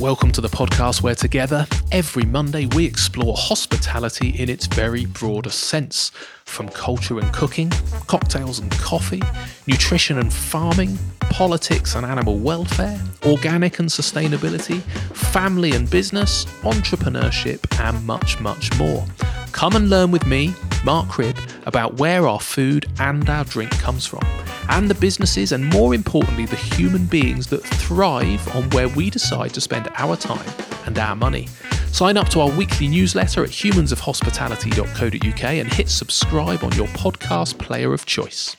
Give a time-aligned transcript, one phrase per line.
[0.00, 5.64] Welcome to the podcast where together, every Monday, we explore hospitality in its very broadest
[5.64, 6.10] sense
[6.46, 7.68] from culture and cooking,
[8.06, 9.20] cocktails and coffee,
[9.66, 10.98] nutrition and farming,
[11.28, 14.80] politics and animal welfare, organic and sustainability,
[15.14, 19.04] family and business, entrepreneurship, and much, much more.
[19.52, 20.54] Come and learn with me,
[20.84, 21.36] Mark Cribb,
[21.66, 24.22] about where our food and our drink comes from,
[24.68, 29.52] and the businesses and more importantly, the human beings that thrive on where we decide
[29.54, 30.48] to spend our time
[30.86, 31.48] and our money.
[31.92, 37.92] Sign up to our weekly newsletter at humansofhospitality.co.uk and hit subscribe on your podcast player
[37.92, 38.56] of choice.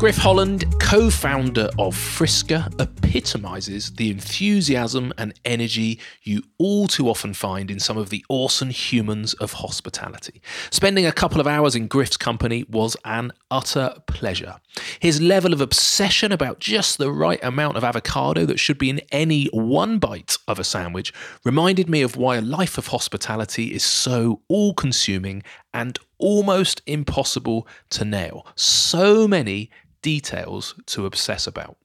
[0.00, 7.34] Griff Holland, co founder of Friska, epitomises the enthusiasm and energy you all too often
[7.34, 10.40] find in some of the awesome humans of hospitality.
[10.70, 14.54] Spending a couple of hours in Griff's company was an utter pleasure.
[15.00, 19.02] His level of obsession about just the right amount of avocado that should be in
[19.12, 21.12] any one bite of a sandwich
[21.44, 25.42] reminded me of why a life of hospitality is so all consuming
[25.74, 28.46] and almost impossible to nail.
[28.54, 29.70] So many
[30.02, 31.76] details to obsess about.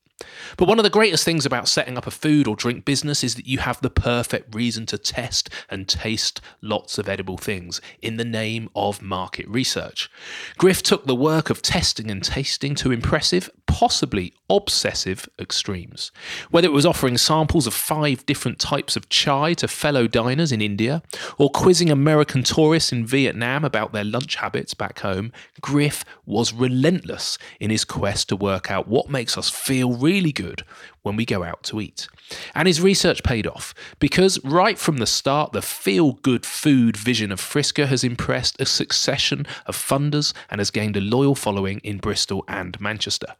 [0.57, 3.35] But one of the greatest things about setting up a food or drink business is
[3.35, 8.15] that you have the perfect reason to test and taste lots of edible things in
[8.17, 10.09] the name of market research.
[10.57, 16.11] Griff took the work of testing and tasting to impressive, possibly obsessive extremes.
[16.49, 20.61] Whether it was offering samples of five different types of chai to fellow diners in
[20.61, 21.01] India,
[21.37, 27.37] or quizzing American tourists in Vietnam about their lunch habits back home, Griff was relentless
[27.59, 30.63] in his quest to work out what makes us feel really good
[31.01, 32.07] when we go out to eat.
[32.55, 37.31] And his research paid off because right from the start, the feel good food vision
[37.33, 41.97] of Friska has impressed a succession of funders and has gained a loyal following in
[41.97, 43.35] Bristol and Manchester.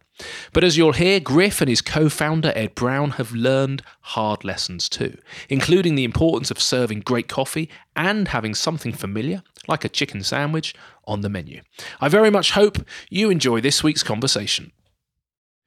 [0.52, 4.88] But as you'll hear, Griff and his co founder Ed Brown have learned hard lessons
[4.88, 5.16] too,
[5.48, 10.74] including the importance of serving great coffee and having something familiar, like a chicken sandwich,
[11.06, 11.62] on the menu.
[12.00, 12.78] I very much hope
[13.08, 14.72] you enjoy this week's conversation.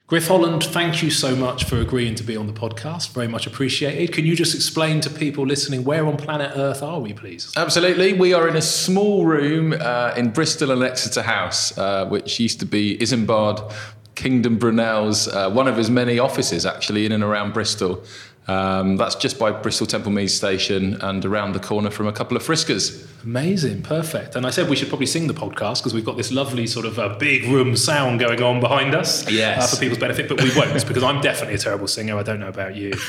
[0.09, 3.12] Griff Holland, thank you so much for agreeing to be on the podcast.
[3.12, 4.12] Very much appreciated.
[4.12, 7.53] Can you just explain to people listening where on planet Earth are we, please?
[7.56, 8.14] Absolutely.
[8.14, 12.59] We are in a small room uh, in Bristol and Exeter House, uh, which used
[12.59, 13.72] to be Isambard
[14.16, 18.03] Kingdom Brunel's, uh, one of his many offices actually in and around Bristol.
[18.49, 22.35] Um, that's just by Bristol Temple Meads Station and around the corner from a couple
[22.35, 23.07] of Friskas.
[23.23, 24.35] Amazing, perfect.
[24.35, 26.87] And I said we should probably sing the podcast because we've got this lovely sort
[26.87, 29.61] of uh, big room sound going on behind us yes.
[29.61, 32.17] uh, for people's benefit, but we won't because I'm definitely a terrible singer.
[32.17, 32.93] I don't know about you.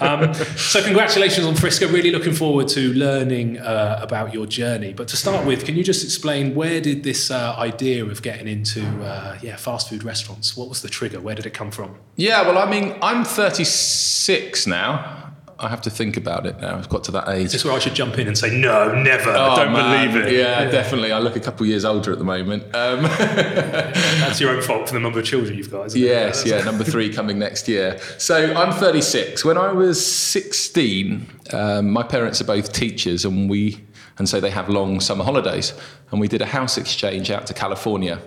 [0.00, 1.86] Um, so, congratulations on Friska.
[1.86, 4.92] Really looking forward to learning uh, about your journey.
[4.92, 8.48] But to start with, can you just explain where did this uh, idea of getting
[8.48, 10.56] into uh, yeah fast food restaurants?
[10.56, 11.20] What was the trigger?
[11.20, 11.96] Where did it come from?
[12.16, 14.81] Yeah, well, I mean, I'm 36 now.
[15.62, 16.76] I have to think about it now.
[16.76, 17.46] I've got to that age.
[17.46, 20.10] Is this where I should jump in and say, no, never, oh, don't man.
[20.12, 20.32] believe it?
[20.32, 21.12] Yeah, yeah, definitely.
[21.12, 22.64] I look a couple of years older at the moment.
[22.74, 26.82] Um, That's your own fault for the number of children you've got, yes, yeah, number
[26.82, 28.00] three coming next year.
[28.18, 29.44] So I'm 36.
[29.44, 33.84] When I was 16, um, my parents are both teachers and we,
[34.18, 35.74] and so they have long summer holidays.
[36.10, 38.20] And we did a house exchange out to California.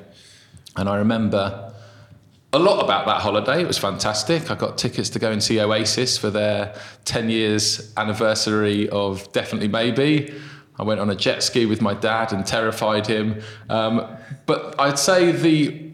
[0.77, 1.74] And I remember
[2.55, 3.61] a lot about that holiday.
[3.61, 4.49] It was fantastic.
[4.49, 6.73] I got tickets to go and see Oasis for their
[7.03, 10.33] 10 years anniversary of Definitely Maybe.
[10.79, 13.41] I went on a jet ski with my dad and terrified him.
[13.69, 14.07] Um,
[14.45, 15.91] but I'd say the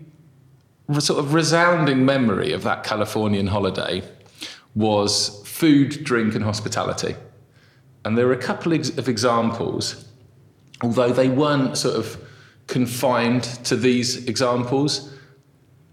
[1.00, 4.04] sort of resounding memory of that Californian holiday
[4.76, 7.16] was food, drink, and hospitality.
[8.06, 10.06] And there are a couple of examples,
[10.82, 12.24] although they weren't sort of
[12.68, 15.11] confined to these examples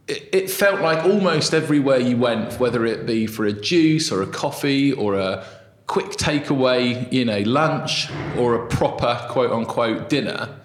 [0.09, 4.27] it, felt like almost everywhere you went, whether it be for a juice or a
[4.27, 5.45] coffee or a
[5.87, 10.61] quick takeaway, you know, lunch or a proper quote unquote dinner,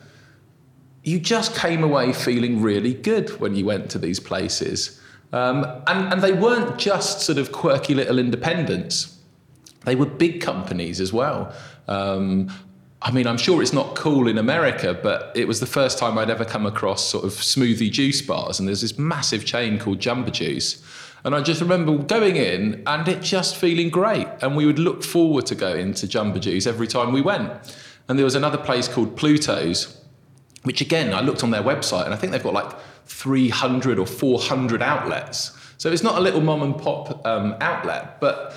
[1.04, 5.00] you just came away feeling really good when you went to these places.
[5.34, 9.19] Um, and, and they weren't just sort of quirky little independents,
[9.86, 11.54] they were big companies as well.
[11.88, 12.50] Um,
[13.06, 16.18] I mean, I'm sure it's not cool in America, but it was the first time
[16.18, 18.60] I'd ever come across sort of smoothie juice bars.
[18.60, 20.82] And there's this massive chain called Jamba Juice.
[21.26, 24.28] And I just remember going in and it just feeling great.
[24.42, 27.52] And we would look forward to going to Jamba Juice every time we went.
[28.08, 30.00] And there was another place called Pluto's,
[30.64, 32.74] which again, I looked on their website and I think they've got like
[33.08, 35.52] 300 or 400 outlets.
[35.78, 38.56] So it's not a little mom and pop um, outlet, but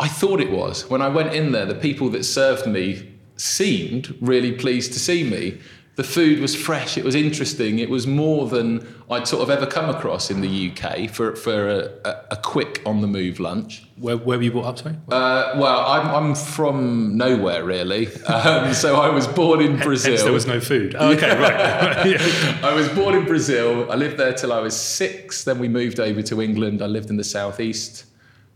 [0.00, 0.90] I thought it was.
[0.90, 5.24] When I went in there, the people that served me seemed really pleased to see
[5.24, 5.58] me.
[5.96, 6.98] The food was fresh.
[6.98, 7.78] It was interesting.
[7.78, 11.68] It was more than I'd sort of ever come across in the UK for for
[11.68, 13.86] a, a, a quick on the move lunch.
[13.96, 14.96] Where, where were you brought up, sorry?
[15.08, 18.08] Uh, well, I'm, I'm from nowhere really.
[18.24, 20.12] Um, so I was born in Brazil.
[20.12, 20.96] Hence there was no food.
[21.04, 22.06] Oh, okay, right.
[22.06, 22.68] Yeah.
[22.68, 23.90] I was born in Brazil.
[23.90, 25.44] I lived there till I was six.
[25.44, 26.82] Then we moved over to England.
[26.82, 28.06] I lived in the southeast.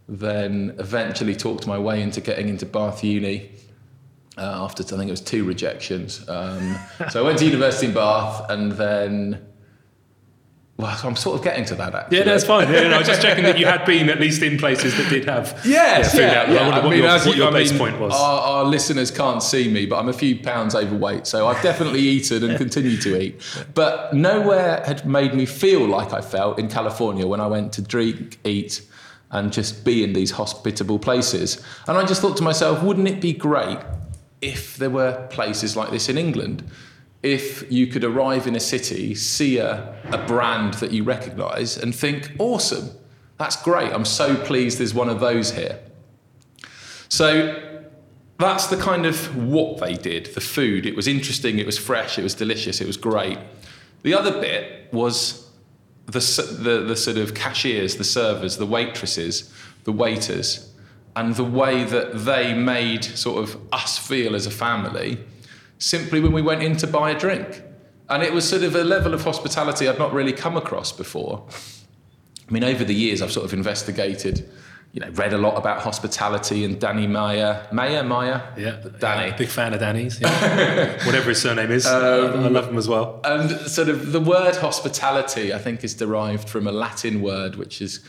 [0.09, 3.51] Then eventually talked my way into getting into Bath Uni.
[4.39, 6.27] Uh, after I think it was two rejections.
[6.29, 6.77] Um,
[7.11, 9.45] so I went to university in Bath, and then.
[10.77, 12.19] Well, I'm sort of getting to that actually.
[12.19, 12.73] Yeah, that's fine.
[12.73, 15.11] Yeah, no, I was just checking that you had been at least in places that
[15.11, 16.61] did have Yes, food yeah, out yeah.
[16.61, 18.15] I wonder what your, as what your I base mean, point was.
[18.15, 21.99] Our, our listeners can't see me, but I'm a few pounds overweight, so I've definitely
[22.15, 23.41] eaten and continue to eat.
[23.75, 27.83] But nowhere had made me feel like I felt in California when I went to
[27.83, 28.87] drink, eat,
[29.33, 31.61] and just be in these hospitable places.
[31.89, 33.79] And I just thought to myself, wouldn't it be great
[34.41, 36.69] if there were places like this in England?
[37.23, 41.95] If you could arrive in a city, see a, a brand that you recognise, and
[41.95, 42.91] think, awesome,
[43.39, 45.81] that's great, I'm so pleased there's one of those here.
[47.09, 47.83] So
[48.39, 50.87] that's the kind of what they did, the food.
[50.87, 53.39] It was interesting, it was fresh, it was delicious, it was great.
[54.03, 55.51] The other bit was
[56.07, 56.21] the,
[56.63, 59.53] the, the sort of cashiers, the servers, the waitresses,
[59.85, 60.68] the waiters,
[61.19, 65.19] and the way that they made sort of us feel as a family
[65.79, 67.63] simply when we went in to buy a drink.
[68.09, 71.45] And it was sort of a level of hospitality I'd not really come across before.
[72.49, 74.49] I mean, over the years, I've sort of investigated,
[74.93, 77.67] you know, read a lot about hospitality and Danny Meyer.
[77.73, 78.55] Meyer, Meyer?
[78.57, 79.31] yeah, Danny.
[79.31, 80.21] yeah, big fan of Danny's.
[80.21, 81.05] Yeah.
[81.05, 83.21] Whatever his surname is, um, I love him as well.
[83.25, 87.83] And sort of the word hospitality, I think, is derived from a Latin word which
[87.83, 88.09] is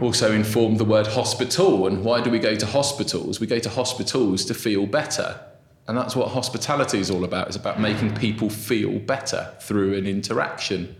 [0.00, 1.86] also informed the word hospital.
[1.86, 3.40] And why do we go to hospitals?
[3.40, 5.40] We go to hospitals to feel better.
[5.86, 7.48] And that's what hospitality is all about.
[7.48, 10.96] It's about making people feel better through an interaction,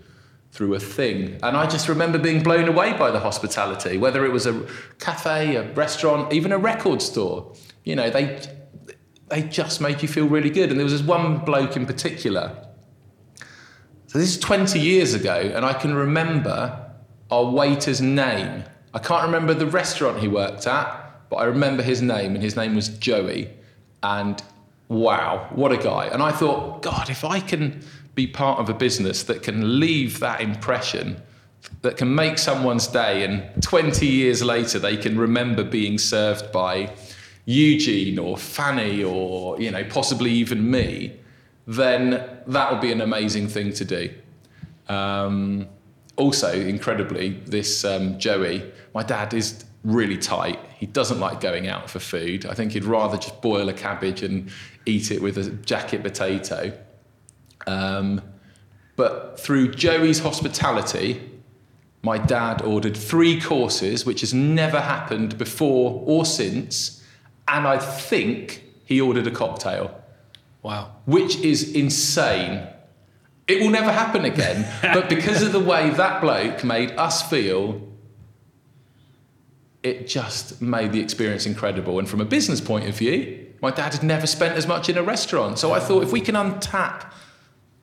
[0.53, 1.39] through a thing.
[1.43, 4.67] And I just remember being blown away by the hospitality, whether it was a
[4.99, 7.55] cafe, a restaurant, even a record store.
[7.85, 8.41] You know, they
[9.29, 10.71] they just made you feel really good.
[10.71, 12.67] And there was this one bloke in particular
[14.11, 16.90] so this is 20 years ago, and I can remember
[17.31, 18.65] our waiter's name.
[18.93, 22.57] I can't remember the restaurant he worked at, but I remember his name, and his
[22.57, 23.51] name was Joey.
[24.03, 24.43] And
[24.89, 26.07] wow, what a guy.
[26.07, 27.83] And I thought, God, if I can
[28.15, 31.23] be part of a business that can leave that impression,
[31.83, 36.93] that can make someone's day, and 20 years later they can remember being served by
[37.45, 41.17] Eugene or Fanny or, you know, possibly even me,
[41.67, 44.11] then that would be an amazing thing to do.
[44.89, 45.69] Um,
[46.21, 50.59] also, incredibly, this um, Joey, my dad is really tight.
[50.79, 52.47] He doesn't like going out for food.
[52.47, 54.51] I think he'd rather just boil a cabbage and
[54.87, 56.79] eat it with a jacket potato.
[57.67, 58.21] Um,
[58.97, 61.21] but through Joey's hospitality,
[62.03, 67.03] my dad ordered three courses, which has never happened before or since.
[67.49, 69.97] And I think he ordered a cocktail
[70.63, 70.93] Wow.
[71.07, 72.67] which is insane.
[73.51, 74.71] It will never happen again.
[74.83, 77.81] but because of the way that bloke made us feel,
[79.83, 81.99] it just made the experience incredible.
[81.99, 84.97] And from a business point of view, my dad had never spent as much in
[84.97, 85.59] a restaurant.
[85.59, 87.13] So I thought if we can untap,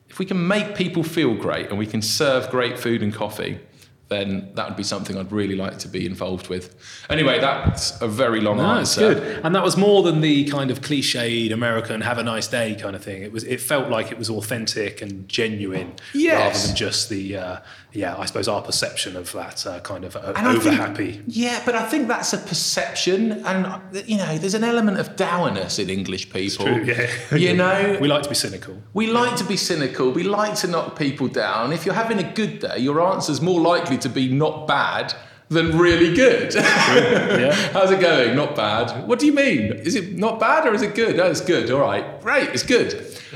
[0.08, 3.60] if we can make people feel great and we can serve great food and coffee,
[4.08, 6.74] then that would be something I'd really like to be involved with.
[7.10, 9.14] Anyway, that's a very long No, it's answer.
[9.14, 9.40] good.
[9.44, 12.96] And that was more than the kind of cliched American "have a nice day" kind
[12.96, 13.22] of thing.
[13.22, 13.44] It was.
[13.44, 16.40] It felt like it was authentic and genuine, Yes.
[16.54, 17.56] rather than just the, uh,
[17.92, 21.22] yeah, I suppose our perception of that uh, kind of uh, over happy.
[21.26, 25.78] Yeah, but I think that's a perception, and you know, there's an element of dourness
[25.78, 26.64] in English people.
[26.66, 27.36] True, yeah.
[27.36, 28.74] You know, We like to be cynical.
[28.94, 30.10] we like to be cynical.
[30.10, 31.72] We like to knock people down.
[31.72, 35.14] If you're having a good day, your answer's more likely to be not bad
[35.48, 36.54] than really good.
[36.54, 37.52] Yeah.
[37.72, 38.36] How's it going?
[38.36, 39.06] Not bad.
[39.08, 39.72] What do you mean?
[39.72, 41.18] Is it not bad or is it good?
[41.18, 41.70] Oh, it's good.
[41.70, 42.20] All right.
[42.20, 42.50] Great.
[42.50, 42.94] It's good.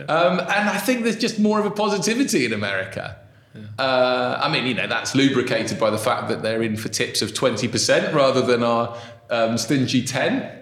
[0.09, 3.16] Um, and I think there's just more of a positivity in America.
[3.78, 7.23] Uh, I mean, you know, that's lubricated by the fact that they're in for tips
[7.23, 8.97] of 20% rather than our
[9.31, 10.61] um, stingy 10.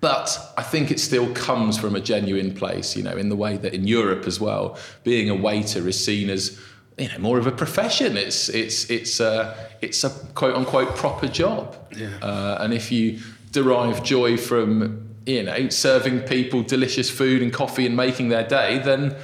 [0.00, 3.56] But I think it still comes from a genuine place, you know, in the way
[3.56, 6.60] that in Europe as well, being a waiter is seen as,
[6.98, 8.16] you know, more of a profession.
[8.16, 11.76] It's it's it's a it's a quote unquote proper job.
[11.96, 12.08] Yeah.
[12.22, 13.18] Uh, and if you
[13.50, 18.78] derive joy from you know serving people delicious food and coffee and making their day,
[18.78, 19.14] then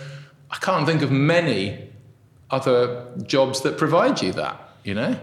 [0.51, 1.89] I can't think of many
[2.51, 4.65] other jobs that provide you that.
[4.85, 5.19] You know.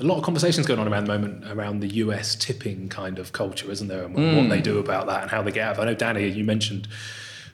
[0.00, 3.32] A lot of conversations going on around the moment around the US tipping kind of
[3.32, 4.04] culture, isn't there?
[4.04, 4.36] And what- Mm.
[4.42, 5.72] what they do about that and how they get out.
[5.72, 5.82] of it.
[5.82, 6.86] I know Danny, you mentioned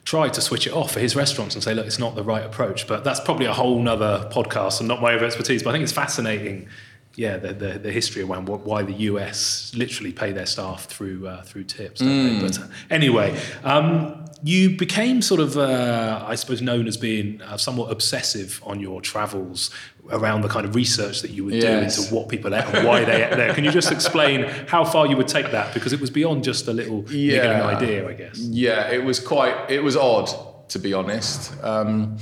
[0.05, 2.43] tried to switch it off for his restaurants and say, look, it's not the right
[2.43, 2.87] approach.
[2.87, 5.63] But that's probably a whole nother podcast and not my own expertise.
[5.63, 6.67] But I think it's fascinating,
[7.15, 11.27] yeah, the, the, the history around what, why the US literally pay their staff through
[11.27, 12.01] uh, through tips.
[12.01, 12.41] Mm.
[12.41, 17.55] But uh, anyway, um, you became sort of, uh, I suppose, known as being uh,
[17.55, 19.71] somewhat obsessive on your travels
[20.11, 21.95] around the kind of research that you would yes.
[21.95, 23.53] do into what people ate and why they ate there.
[23.53, 25.73] Can you just explain how far you would take that?
[25.73, 27.65] Because it was beyond just a little yeah.
[27.65, 28.37] idea, I guess.
[28.37, 30.29] Yeah, it was quite, it was odd,
[30.69, 31.53] to be honest.
[31.63, 32.17] Um,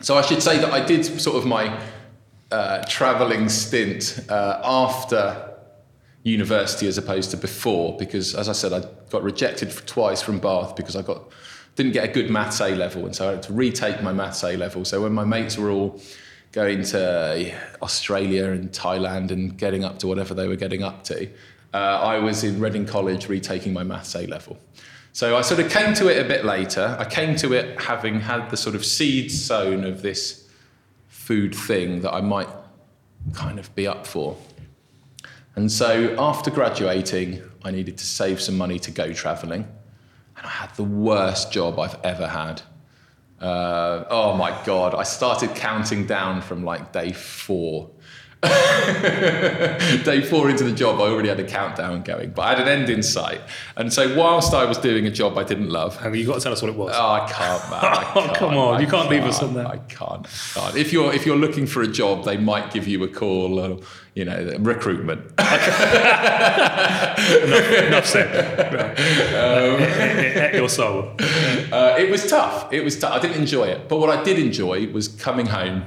[0.00, 1.78] so I should say that I did sort of my
[2.50, 5.47] uh, traveling stint uh, after
[6.22, 10.76] university as opposed to before because as I said I got rejected twice from Bath
[10.76, 11.22] because I got
[11.76, 14.42] didn't get a good maths A level and so I had to retake my maths
[14.42, 16.00] A level so when my mates were all
[16.52, 21.28] going to Australia and Thailand and getting up to whatever they were getting up to,
[21.74, 24.58] uh, I was in Reading College retaking my maths A level.
[25.12, 26.96] So I sort of came to it a bit later.
[26.98, 30.48] I came to it having had the sort of seeds sown of this
[31.08, 32.48] food thing that I might
[33.34, 34.36] kind of be up for.
[35.58, 39.66] And so after graduating, I needed to save some money to go traveling.
[40.36, 42.62] And I had the worst job I've ever had.
[43.40, 47.90] Uh, oh my God, I started counting down from like day four.
[48.42, 52.68] day four into the job, I already had a countdown going, but I had an
[52.68, 53.40] end in sight.
[53.76, 56.40] And so, whilst I was doing a job I didn't love, have you got to
[56.40, 56.94] tell us what it was?
[56.96, 57.80] Oh, I can't, man.
[57.82, 59.66] I can't, oh, come on, I you can't, can't, leave us on that.
[59.66, 60.76] I can't, can't.
[60.76, 63.58] If you're if you're looking for a job, they might give you a call.
[63.58, 63.80] Or,
[64.14, 65.20] you know, recruitment.
[65.38, 67.18] enough,
[67.86, 68.98] enough said.
[69.34, 71.14] Um, your soul.
[71.70, 72.72] Uh, it was tough.
[72.72, 73.12] It was tough.
[73.12, 75.86] I didn't enjoy it, but what I did enjoy was coming home,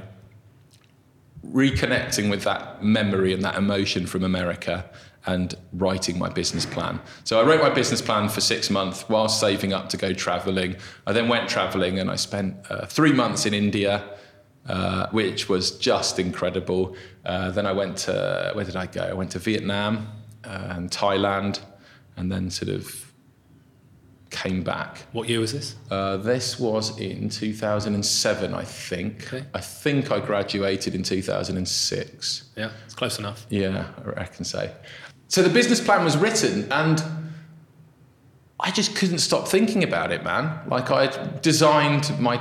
[1.46, 4.84] reconnecting with that memory and that emotion from America,
[5.26, 7.00] and writing my business plan.
[7.22, 10.74] So I wrote my business plan for six months while saving up to go traveling.
[11.06, 14.04] I then went traveling and I spent uh, three months in India
[14.68, 16.94] uh, which was just incredible.
[17.24, 19.02] Uh, then I went to, where did I go?
[19.02, 20.06] I went to Vietnam
[20.44, 21.60] uh, and Thailand,
[22.16, 23.01] and then sort of
[24.32, 25.06] came back.
[25.12, 25.76] What year was this?
[25.90, 29.32] Uh, this was in 2007, I think.
[29.32, 29.46] Okay.
[29.54, 32.50] I think I graduated in 2006.
[32.56, 33.46] Yeah, it's close enough.
[33.50, 33.86] Yeah,
[34.16, 34.72] I can say.
[35.28, 37.02] So the business plan was written, and
[38.58, 40.68] I just couldn't stop thinking about it, man.
[40.68, 42.40] Like I'd designed my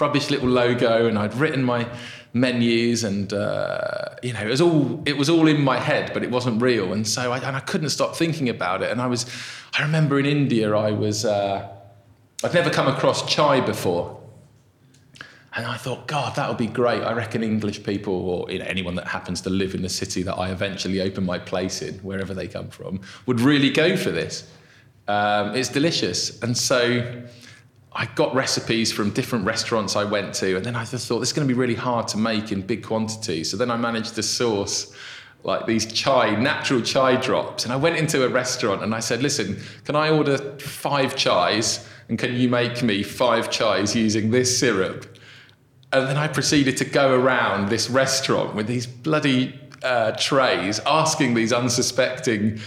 [0.00, 1.86] rubbish little logo and I'd written my
[2.32, 6.22] menus and uh, you know it was all it was all in my head but
[6.22, 9.06] it wasn't real and so I, and I couldn't stop thinking about it and I
[9.06, 9.26] was
[9.74, 11.68] I remember in India I was uh,
[12.44, 14.20] I'd never come across chai before.
[15.54, 17.02] And I thought God that would be great.
[17.02, 20.22] I reckon English people or you know, anyone that happens to live in the city
[20.22, 24.10] that I eventually open my place in wherever they come from would really go for
[24.10, 24.50] this.
[25.08, 26.42] Um, it's delicious.
[26.42, 27.22] And so
[27.92, 31.28] I got recipes from different restaurants I went to, and then I just thought this
[31.28, 33.50] is going to be really hard to make in big quantities.
[33.50, 34.94] So then I managed to source
[35.44, 37.64] like these chai, natural chai drops.
[37.64, 41.86] And I went into a restaurant and I said, listen, can I order five chais?
[42.08, 45.18] And can you make me five chais using this syrup?
[45.92, 51.34] And then I proceeded to go around this restaurant with these bloody uh, trays, asking
[51.34, 52.60] these unsuspecting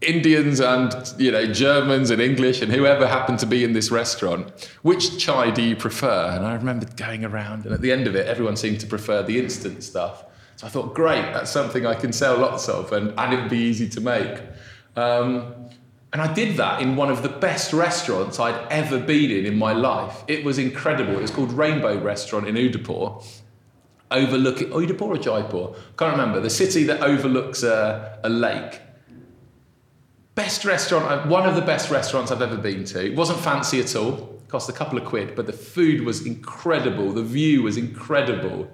[0.00, 4.70] Indians and you know Germans and English and whoever happened to be in this restaurant,
[4.82, 6.30] which chai do you prefer?
[6.34, 9.22] And I remember going around, and at the end of it, everyone seemed to prefer
[9.22, 10.24] the instant stuff.
[10.56, 13.50] So I thought, great, that's something I can sell lots of, and, and it would
[13.50, 14.40] be easy to make.
[14.96, 15.54] Um,
[16.12, 19.58] and I did that in one of the best restaurants I'd ever been in in
[19.58, 20.22] my life.
[20.28, 21.14] It was incredible.
[21.14, 23.18] It was called Rainbow Restaurant in Udaipur,
[24.12, 26.38] overlooking Udaipur or Jaipur, can't remember.
[26.38, 28.80] The city that overlooks a, a lake
[30.34, 33.06] Best restaurant, one of the best restaurants I've ever been to.
[33.06, 37.12] It wasn't fancy at all, cost a couple of quid, but the food was incredible,
[37.12, 38.68] the view was incredible,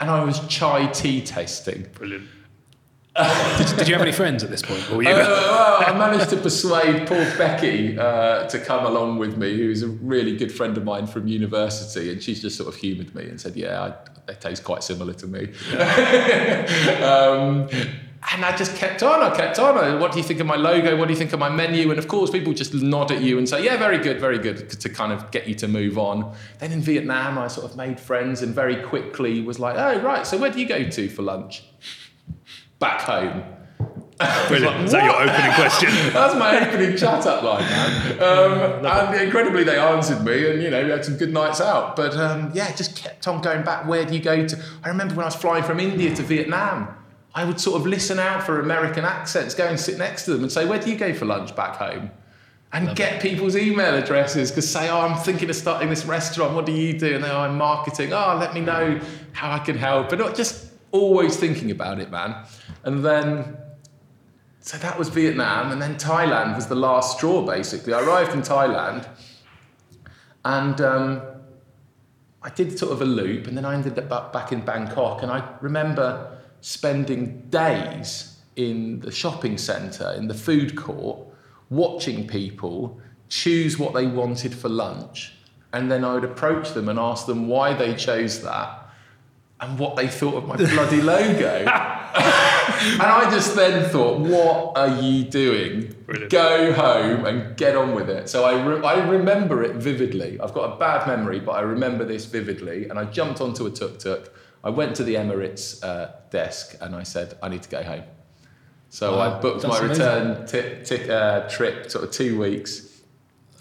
[0.00, 1.86] and I was chai tea tasting.
[1.94, 2.28] Brilliant.
[3.58, 4.88] did, did, you have any friends at this point?
[4.90, 5.10] Or were you...
[5.10, 9.82] Uh, well, I managed to persuade poor Becky uh, to come along with me, who's
[9.82, 13.24] a really good friend of mine from university, and she's just sort of humoured me
[13.24, 13.94] and said, "Yeah, I,
[14.26, 17.68] they taste quite similar to me." Yeah.
[17.68, 17.68] um,
[18.32, 19.98] and I just kept on, I kept on.
[19.98, 20.96] What do you think of my logo?
[20.96, 21.90] What do you think of my menu?
[21.90, 24.68] And of course, people just nod at you and say, yeah, very good, very good,
[24.68, 26.34] to kind of get you to move on.
[26.58, 30.26] Then in Vietnam, I sort of made friends and very quickly was like, oh, right,
[30.26, 31.64] so where do you go to for lunch?
[32.78, 33.42] Back home.
[34.48, 34.76] Brilliant.
[34.76, 35.88] like, Is that your opening question?
[36.12, 38.22] That's my opening chat up line, man.
[38.22, 41.96] Um, and incredibly, they answered me, and you know, we had some good nights out.
[41.96, 43.86] But um, yeah, just kept on going back.
[43.86, 44.62] Where do you go to?
[44.84, 46.96] I remember when I was flying from India to Vietnam.
[47.34, 50.42] I would sort of listen out for American accents, go and sit next to them
[50.42, 52.10] and say, Where do you go for lunch back home?
[52.72, 56.54] and get people's email addresses because say, oh, I'm thinking of starting this restaurant.
[56.54, 57.16] What do you do?
[57.16, 58.12] And they, oh, I'm marketing.
[58.12, 59.00] Oh, let me know
[59.32, 60.08] how I can help.
[60.08, 62.44] But not just always thinking about it, man.
[62.84, 63.56] And then,
[64.60, 67.44] so that was Vietnam, and then Thailand was the last straw.
[67.44, 69.08] Basically, I arrived in Thailand,
[70.44, 71.22] and um,
[72.42, 75.32] I did sort of a loop, and then I ended up back in Bangkok, and
[75.32, 81.26] I remember spending days in the shopping centre, in the food court
[81.70, 85.34] watching people choose what they wanted for lunch.
[85.72, 88.88] And then I would approach them and ask them why they chose that
[89.60, 91.64] and what they thought of my bloody logo.
[91.64, 95.94] and I just then thought, what are you doing?
[96.06, 96.32] Brilliant.
[96.32, 98.28] Go home and get on with it.
[98.28, 100.40] So I, re- I remember it vividly.
[100.40, 102.88] I've got a bad memory, but I remember this vividly.
[102.88, 104.32] And I jumped onto a tuk tuk.
[104.62, 108.04] I went to the Emirates uh, desk and I said, I need to go home.
[108.90, 112.88] So wow, I booked my return t- t- uh, trip, sort of two weeks.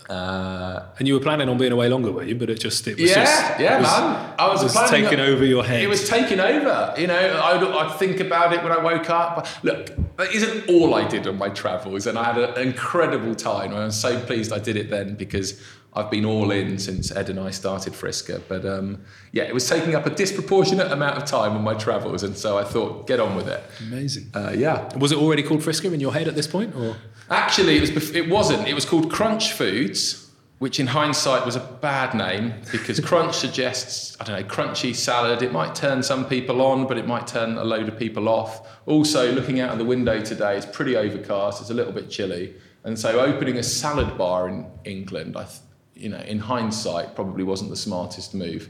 [0.10, 2.34] Uh, and you were planning on being away longer, were you?
[2.34, 4.36] But it just it was yeah, just, yeah, was, man.
[4.39, 5.84] I was, was taking over your head.
[5.84, 6.96] It was taking over.
[6.98, 9.46] You know, I'd, I'd, think about it when I woke up.
[9.63, 13.72] Look, that isn't all I did on my travels, and I had an incredible time.
[13.72, 15.62] I was so pleased I did it then because
[15.93, 18.41] I've been all in since Ed and I started Friska.
[18.48, 22.24] But um, yeah, it was taking up a disproportionate amount of time on my travels,
[22.24, 23.63] and so I thought, get on with it.
[23.81, 24.29] Amazing.
[24.34, 24.96] Uh, yeah.
[24.98, 26.96] Was it already called Friska in your head at this point, or?
[27.29, 28.15] Actually, it was.
[28.15, 28.67] It wasn't.
[28.67, 30.29] It was called Crunch Foods,
[30.60, 35.41] which in hindsight was a bad name because crunch suggests I don't know crunchy salad.
[35.41, 38.67] It might turn some people on, but it might turn a load of people off.
[38.86, 41.62] Also, looking out of the window today, it's pretty overcast.
[41.62, 42.55] It's a little bit chilly.
[42.84, 45.46] And so, opening a salad bar in England, I
[46.00, 48.70] you know, in hindsight, probably wasn't the smartest move.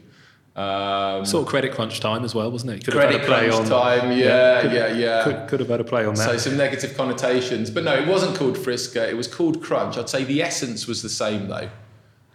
[0.55, 2.83] Um, sort of credit crunch time as well, wasn't it?
[2.83, 5.24] Could credit have had a play crunch on, time, yeah, yeah, could, yeah, yeah.
[5.24, 6.25] Could, could, have had a play on that.
[6.25, 9.07] So some negative connotations, but no, it wasn't called Friska.
[9.07, 9.98] It was called Crunch.
[9.98, 11.69] I'd say the essence was the same though.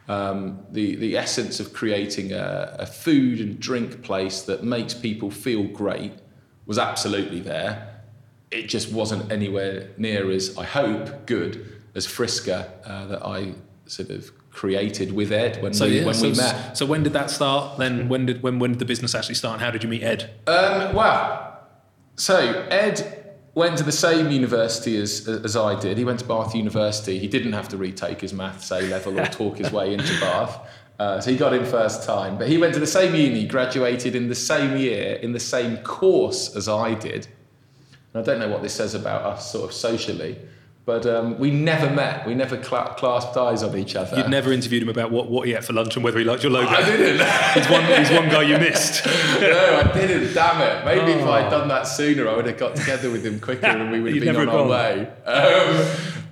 [0.06, 5.30] Um, the the essence of creating a, a food and drink place that makes people
[5.30, 6.12] feel great
[6.66, 8.00] was absolutely there.
[8.50, 13.54] It just wasn't anywhere near as I hope good as Friska uh, that I
[13.86, 16.78] sort of created with Ed when so, we yeah, when so, we met.
[16.78, 17.78] So when did that start?
[17.78, 19.54] Then when did when when did the business actually start?
[19.54, 20.30] And how did you meet Ed?
[20.46, 21.60] Um, well,
[22.16, 25.98] so Ed went to the same university as as I did.
[25.98, 27.18] He went to Bath University.
[27.18, 30.58] He didn't have to retake his maths A level or talk his way into Bath.
[30.98, 34.14] Uh, so he got in first time, but he went to the same uni, graduated
[34.14, 37.26] in the same year, in the same course as I did.
[38.12, 40.38] And I don't know what this says about us, sort of socially.
[40.86, 42.26] But um, we never met.
[42.26, 44.18] We never cl- clasped eyes on each other.
[44.18, 46.42] You'd never interviewed him about what, what he ate for lunch and whether he liked
[46.42, 46.68] your logo.
[46.68, 47.26] I didn't.
[47.54, 49.06] he's, one, he's one guy you missed.
[49.40, 50.34] no, I didn't.
[50.34, 50.84] Damn it.
[50.84, 51.20] Maybe oh.
[51.20, 54.00] if I'd done that sooner, I would have got together with him quicker and we
[54.00, 55.08] would have been on our way.
[55.24, 55.86] Um,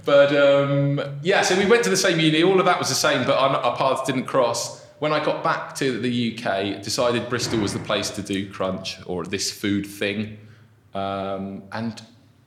[0.04, 2.42] but um, yeah, so we went to the same uni.
[2.42, 4.84] All of that was the same, but our, our paths didn't cross.
[4.98, 8.98] When I got back to the UK, decided Bristol was the place to do crunch
[9.06, 10.38] or this food thing.
[10.94, 12.02] Um, and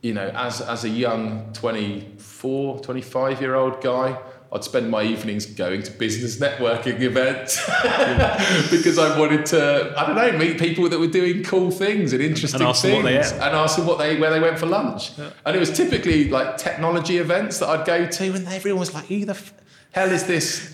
[0.05, 4.15] you know, as, as a young 24, 25 year old guy,
[4.53, 7.59] I'd spend my evenings going to business networking events
[8.69, 12.21] because I wanted to, I don't know, meet people that were doing cool things and
[12.21, 15.17] interesting and things and ask them what they where they went for lunch.
[15.17, 15.31] Yeah.
[15.43, 19.07] And it was typically like technology events that I'd go to, and everyone was like,
[19.07, 19.55] "Who the f-
[19.91, 20.71] hell is this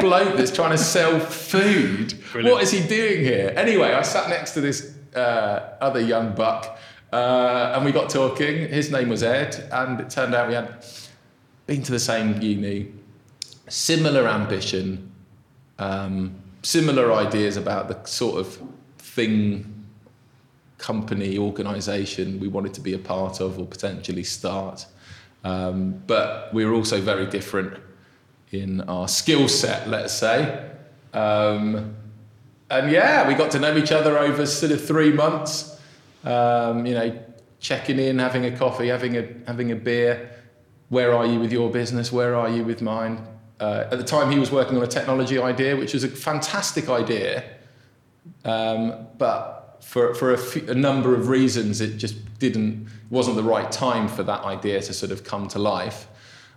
[0.00, 2.20] bloke that's trying to sell food?
[2.32, 2.52] Brilliant.
[2.52, 6.76] What is he doing here?" Anyway, I sat next to this uh, other young buck
[7.14, 8.68] uh, and we got talking.
[8.68, 10.84] His name was Ed, and it turned out we had
[11.64, 12.92] been to the same uni,
[13.68, 15.12] similar ambition,
[15.78, 18.60] um, similar ideas about the sort of
[18.98, 19.86] thing,
[20.78, 24.84] company, organisation we wanted to be a part of or potentially start.
[25.44, 27.80] Um, but we were also very different
[28.50, 30.68] in our skill set, let's say.
[31.12, 31.94] Um,
[32.68, 35.73] and yeah, we got to know each other over sort of three months
[36.24, 37.18] um, you know,
[37.60, 40.30] checking in, having a coffee, having a having a beer.
[40.88, 42.12] Where are you with your business?
[42.12, 43.26] Where are you with mine?
[43.60, 46.88] Uh, at the time, he was working on a technology idea, which was a fantastic
[46.88, 47.44] idea,
[48.44, 53.42] um, but for for a, few, a number of reasons, it just didn't wasn't the
[53.42, 56.08] right time for that idea to sort of come to life.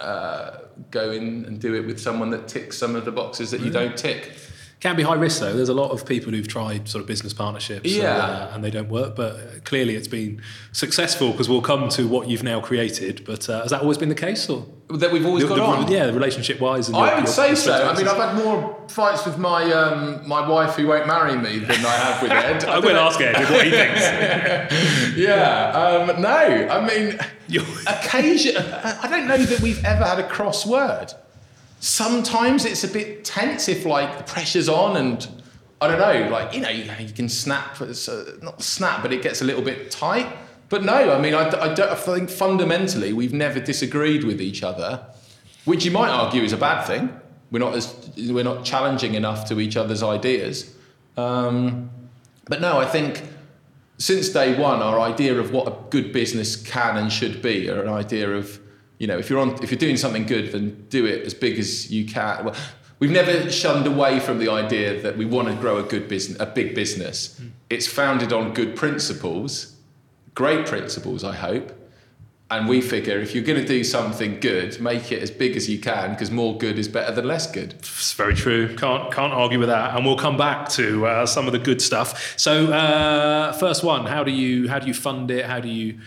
[0.00, 0.58] uh,
[0.90, 3.70] go in and do it with someone that ticks some of the boxes that you
[3.70, 4.36] don't tick.
[4.80, 5.52] Can be high risk though.
[5.54, 8.16] There's a lot of people who've tried sort of business partnerships, Yeah.
[8.16, 9.14] uh, and they don't work.
[9.14, 10.40] But clearly, it's been
[10.72, 13.24] successful because we'll come to what you've now created.
[13.26, 15.62] But uh, has that always been the case, or That we've always The- got the-
[15.84, 15.92] on.
[15.92, 16.90] Yeah, relationship wise.
[16.92, 17.72] I would say so.
[17.88, 21.58] I mean, I've had more fights with my um, my wife who won't marry me
[21.58, 22.64] than I have with Ed.
[22.76, 24.00] I will ask Ed what he thinks.
[25.16, 25.70] Yeah.
[26.08, 27.18] Um, no, I mean,
[27.86, 28.56] occasion.
[28.56, 31.14] I don't know that we've ever had a crossword.
[31.80, 35.26] Sometimes it's a bit tense if like the pressure's on and
[35.80, 39.12] I don't know, like you know, you, you can snap, it's, uh, not snap, but
[39.12, 40.30] it gets a little bit tight.
[40.68, 44.62] But no, I mean, I, I don't I think fundamentally we've never disagreed with each
[44.62, 45.04] other,
[45.64, 47.18] which you might argue is a bad thing.
[47.50, 50.74] We're not as we're not challenging enough to each other's ideas.
[51.16, 51.90] Um,
[52.44, 53.22] but no, I think
[53.96, 57.82] since day one, our idea of what a good business can and should be, or
[57.82, 58.59] an idea of,
[59.00, 61.58] you know, if you're on, if you're doing something good, then do it as big
[61.58, 62.44] as you can.
[62.44, 62.54] Well,
[62.98, 66.38] we've never shunned away from the idea that we want to grow a good business,
[66.38, 67.40] a big business.
[67.70, 69.74] It's founded on good principles,
[70.34, 71.72] great principles, I hope.
[72.50, 75.70] And we figure if you're going to do something good, make it as big as
[75.70, 77.74] you can, because more good is better than less good.
[77.74, 78.76] It's very true.
[78.76, 79.96] Can't can't argue with that.
[79.96, 82.36] And we'll come back to uh, some of the good stuff.
[82.36, 85.46] So uh, first one, how do you how do you fund it?
[85.46, 86.00] How do you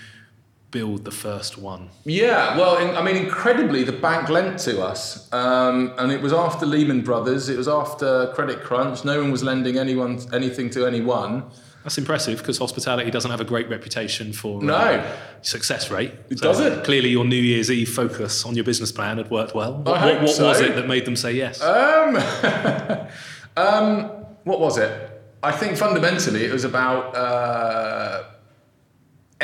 [0.73, 1.89] build the first one?
[2.03, 6.33] Yeah, well, in, I mean, incredibly, the bank lent to us, um, and it was
[6.33, 7.47] after Lehman Brothers.
[7.47, 9.05] It was after Credit Crunch.
[9.05, 11.43] No one was lending anyone anything to anyone.
[11.83, 15.15] That's impressive because hospitality doesn't have a great reputation for uh, No.
[15.41, 16.13] success rate.
[16.29, 16.83] It doesn't.
[16.85, 19.73] Clearly, your New Year's Eve focus on your business plan had worked well.
[19.75, 20.47] What, hope what, what so.
[20.47, 21.61] was it that made them say yes?
[21.61, 22.15] Um,
[23.57, 24.09] um,
[24.43, 25.09] what was it?
[25.43, 28.23] I think fundamentally it was about uh,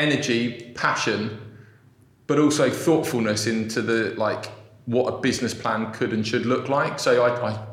[0.00, 1.38] energy, passion,
[2.26, 4.46] but also thoughtfulness into the like
[4.86, 6.98] what a business plan could and should look like.
[6.98, 7.66] So I, I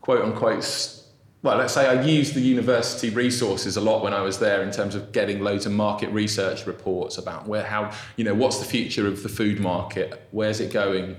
[0.00, 0.96] quote unquote.
[1.42, 4.70] Well, let's say I used the university resources a lot when I was there in
[4.70, 8.66] terms of getting loads of market research reports about where, how, you know, what's the
[8.66, 10.28] future of the food market?
[10.32, 11.16] Where's it going?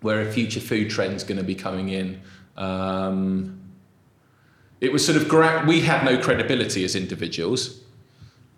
[0.00, 2.20] Where are future food trends going to be coming in?
[2.56, 3.60] Um,
[4.80, 7.80] it was sort of gra- we had no credibility as individuals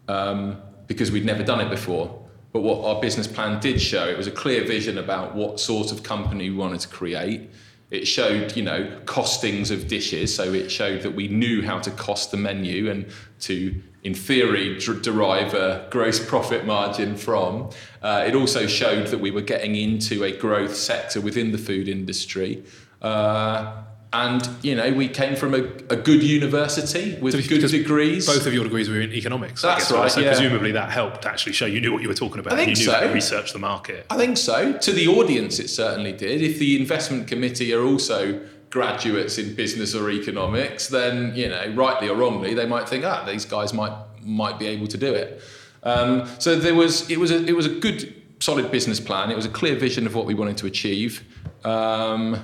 [0.09, 2.22] um, because we'd never done it before.
[2.53, 5.92] But what our business plan did show, it was a clear vision about what sort
[5.92, 7.51] of company we wanted to create.
[7.90, 10.35] It showed, you know, costings of dishes.
[10.35, 13.07] So it showed that we knew how to cost the menu and
[13.40, 17.70] to, in theory, derive a gross profit margin from.
[18.03, 21.88] Uh, it also showed that we were getting into a growth sector within the food
[21.88, 22.64] industry.
[23.03, 25.59] Uh, and, you know, we came from a,
[25.90, 28.27] a good university with good degrees.
[28.27, 29.62] Both of your degrees were in economics.
[29.62, 30.29] That's guess, right, So yeah.
[30.29, 32.53] presumably that helped actually show you knew what you were talking about.
[32.53, 33.09] I think and you knew how so.
[33.09, 34.07] to research the market.
[34.09, 34.73] I think so.
[34.73, 36.40] To the audience, it certainly did.
[36.40, 38.40] If the investment committee are also
[38.71, 43.25] graduates in business or economics, then you know, rightly or wrongly, they might think, ah,
[43.25, 43.92] these guys might
[44.23, 45.40] might be able to do it.
[45.83, 49.31] Um, so there was it was a it was a good solid business plan.
[49.31, 51.25] It was a clear vision of what we wanted to achieve.
[51.64, 52.38] Um,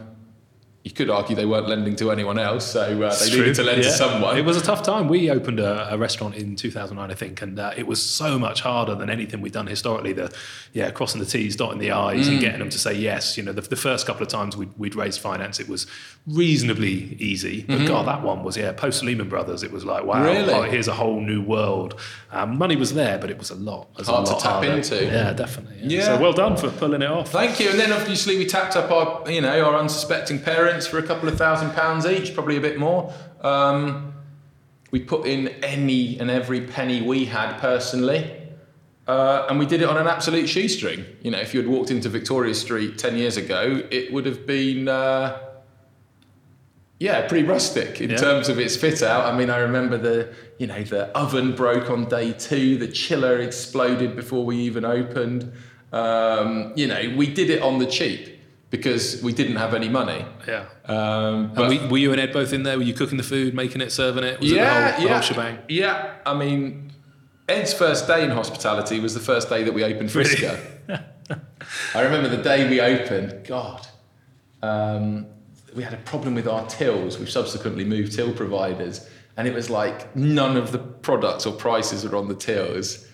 [0.85, 3.63] you could argue they weren't lending to anyone else, so uh, they true, needed to
[3.63, 4.37] lend to someone.
[4.37, 5.07] It was a tough time.
[5.09, 8.63] We opened a, a restaurant in 2009, I think, and uh, it was so much
[8.63, 10.13] harder than anything we'd done historically.
[10.13, 10.35] The
[10.73, 12.33] yeah, crossing the T's, dotting the I's, Mm.
[12.33, 13.37] and getting them to say yes.
[13.37, 15.87] You know, the, the first couple of times we'd, we'd raised finance, it was
[16.27, 17.63] reasonably easy.
[17.69, 18.73] But God, that one was yeah.
[18.73, 20.25] Post Lehman Brothers, it was like wow, Mm-hmm.
[20.49, 20.53] Really?
[20.55, 21.99] oh, here's a whole new world.
[22.31, 23.89] Um, money was there, but it was a lot.
[23.93, 24.73] It was Hard a to tap harder.
[24.73, 25.05] into.
[25.05, 25.77] Yeah, definitely.
[25.83, 26.05] Yeah.
[26.05, 27.31] So well done for pulling it off.
[27.31, 27.69] Thank you.
[27.71, 31.29] And then obviously we tapped up our, you know, our unsuspecting parents for a couple
[31.29, 33.13] of thousand pounds each, probably a bit more.
[33.43, 34.15] Um,
[34.91, 38.31] we put in any and every penny we had personally.
[39.09, 41.05] Uh, and we did it on an absolute shoestring.
[41.23, 44.47] You know, if you had walked into Victoria Street 10 years ago, it would have
[44.47, 45.39] been, uh,
[47.01, 48.17] yeah, pretty rustic in Yeah.
[48.17, 49.27] terms of its fit out.
[49.27, 53.39] I mean, I remember the, you know, the oven broke on day two, the chiller
[53.39, 55.51] exploded before we even opened.
[55.93, 58.39] Um, you know, we did it on the cheap
[58.73, 60.25] because we didn't have any money.
[60.49, 60.65] Yeah.
[60.87, 62.79] Um, And but we, were you and Ed both in there?
[62.79, 64.41] Were you cooking the food, making it, serving it?
[64.41, 65.59] Was yeah, it the whole, the yeah, whole shebang?
[65.69, 66.91] Yeah, I mean,
[67.51, 70.31] Ed's first day in hospitality was the first day that we opened Really?
[70.31, 71.05] Friska.
[71.95, 73.47] I remember the day we opened.
[73.47, 73.87] God,
[74.63, 75.27] um,
[75.77, 77.19] we had a problem with our tills.
[77.19, 79.07] We've subsequently moved till providers,
[79.37, 83.07] and it was like none of the products or prices were on the tills.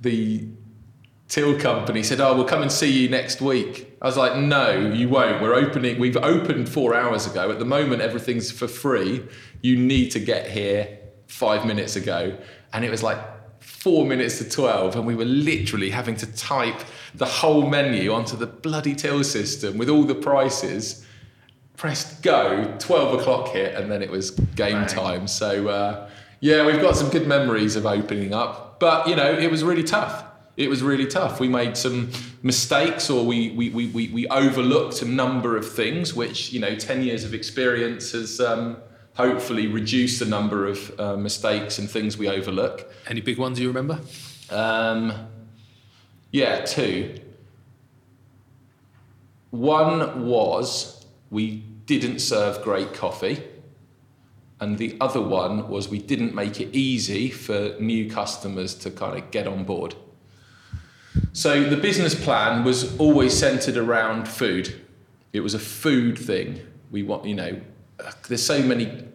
[0.00, 0.46] The
[1.32, 4.78] till company said, "Oh, we'll come and see you next week." I was like, "No,
[4.78, 5.40] you won't.
[5.40, 5.98] We're opening.
[5.98, 7.50] We've opened four hours ago.
[7.50, 9.26] At the moment, everything's for free.
[9.62, 12.36] You need to get here five minutes ago."
[12.74, 13.18] And it was like
[13.60, 16.80] four minutes to twelve, and we were literally having to type
[17.14, 21.06] the whole menu onto the bloody till system with all the prices.
[21.78, 25.26] Pressed go, twelve o'clock hit, and then it was game time.
[25.26, 29.50] So uh, yeah, we've got some good memories of opening up, but you know, it
[29.50, 30.26] was really tough.
[30.56, 31.40] It was really tough.
[31.40, 32.10] We made some
[32.42, 36.74] mistakes, or we we, we, we, we overlooked a number of things, which you know,
[36.74, 38.76] ten years of experience has um,
[39.14, 42.92] hopefully reduced the number of uh, mistakes and things we overlook.
[43.06, 44.00] Any big ones you remember?
[44.50, 45.12] Um,
[46.30, 47.18] yeah, two.
[49.50, 53.42] One was we didn't serve great coffee,
[54.60, 59.18] and the other one was we didn't make it easy for new customers to kind
[59.18, 59.94] of get on board.
[61.32, 64.80] So the business plan was always centered around food.
[65.32, 66.60] It was a food thing.
[66.90, 67.60] We want, you know,
[68.28, 69.08] there's so many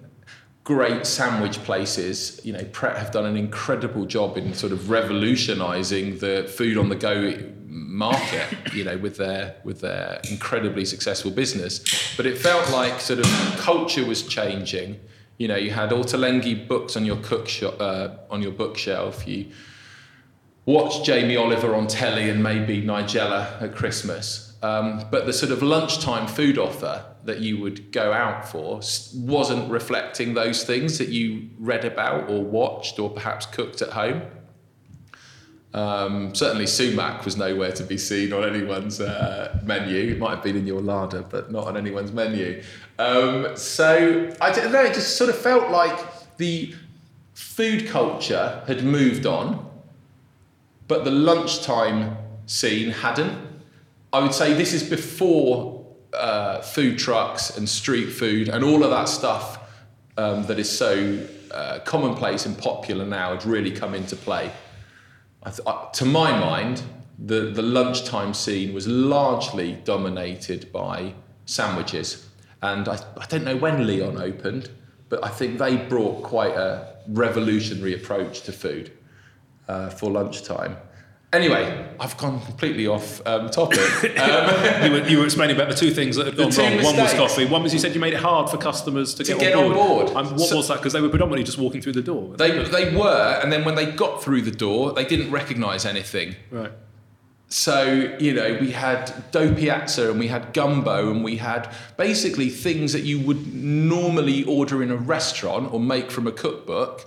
[0.63, 2.41] great sandwich places.
[2.43, 6.89] You know, Pret have done an incredible job in sort of revolutionising the food on
[6.89, 8.47] the go market.
[8.73, 11.83] You know, with their with their incredibly successful business.
[12.17, 13.25] But it felt like sort of
[13.57, 14.99] culture was changing.
[15.37, 19.27] You know, you had Ottolenghi books on your cook uh, on your bookshelf.
[19.27, 19.51] You
[20.67, 24.53] watched Jamie Oliver on telly and maybe Nigella at Christmas.
[24.61, 28.81] Um, but the sort of lunchtime food offer that you would go out for
[29.15, 34.23] wasn't reflecting those things that you read about or watched or perhaps cooked at home.
[35.73, 40.11] Um, certainly, sumac was nowhere to be seen on anyone's uh, menu.
[40.11, 42.63] It might have been in your larder, but not on anyone's menu.
[42.99, 44.83] Um, so I don't know.
[44.83, 46.73] It just sort of felt like the
[47.35, 49.69] food culture had moved on,
[50.87, 53.37] but the lunchtime scene hadn't.
[54.13, 58.89] I would say this is before uh, food trucks and street food and all of
[58.89, 59.59] that stuff
[60.17, 64.51] um, that is so uh, commonplace and popular now had really come into play.
[65.43, 66.81] I th- I, to my mind,
[67.19, 71.13] the, the lunchtime scene was largely dominated by
[71.45, 72.27] sandwiches.
[72.61, 74.69] And I, I don't know when Leon opened,
[75.09, 78.91] but I think they brought quite a revolutionary approach to food
[79.67, 80.77] uh, for lunchtime.
[81.33, 83.79] Anyway, I've gone completely off um, topic.
[84.17, 86.83] Um, you, were, you were explaining about the two things that had gone wrong.
[86.83, 87.45] One was coffee.
[87.45, 89.65] One was you said you made it hard for customers to, To get, get on
[89.65, 90.05] on board.
[90.07, 90.17] board.
[90.17, 90.77] Um, what So- was that?
[90.77, 92.35] Because they were predominantly just walking through the door.
[92.37, 96.35] they, they were, and then when they got through the door, they didn't recognise anything.
[96.49, 96.71] right.
[97.49, 102.49] So, you know, we had dough piazza and we had gumbo and we had basically
[102.49, 107.05] things that you would normally order in a restaurant or make from a cookbook,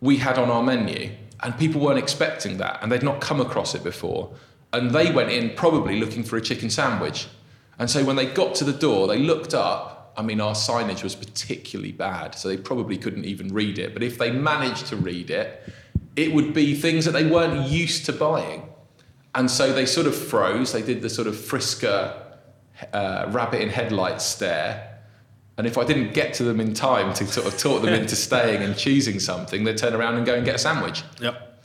[0.00, 1.10] we had on our menu.
[1.40, 4.32] And people weren't expecting that and they'd not come across it before.
[4.72, 7.28] And they went in probably looking for a chicken sandwich.
[7.78, 10.12] And so when they got to the door, they looked up.
[10.16, 13.94] I mean, our signage was particularly bad, so they probably couldn't even read it.
[13.94, 15.62] But if they managed to read it,
[16.16, 18.68] it would be things that they weren't used to buying.
[19.34, 20.72] And so they sort of froze.
[20.72, 22.20] They did the sort of Friska
[22.92, 24.87] uh, rabbit in headlights stare.
[25.58, 28.14] And if I didn't get to them in time to sort of talk them into
[28.28, 31.02] staying and choosing something, they'd turn around and go and get a sandwich.
[31.20, 31.60] Yep.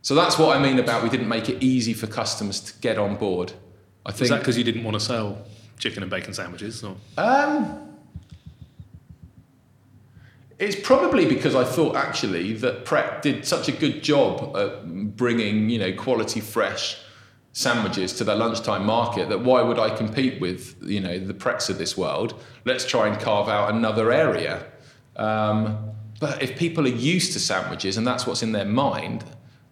[0.00, 2.98] So that's what I mean about we didn't make it easy for customers to get
[2.98, 3.52] on board.
[4.06, 5.38] I think that because you didn't want to sell
[5.78, 6.84] chicken and bacon sandwiches?
[6.84, 6.96] Or?
[7.18, 7.96] Um,
[10.58, 15.68] it's probably because I thought actually that Pret did such a good job at bringing
[15.68, 16.98] you know quality fresh
[17.52, 21.68] sandwiches to their lunchtime market that why would I compete with you know the Prets
[21.68, 22.34] of this world?
[22.64, 24.64] Let's try and carve out another area.
[25.16, 29.24] Um, but if people are used to sandwiches and that's what's in their mind,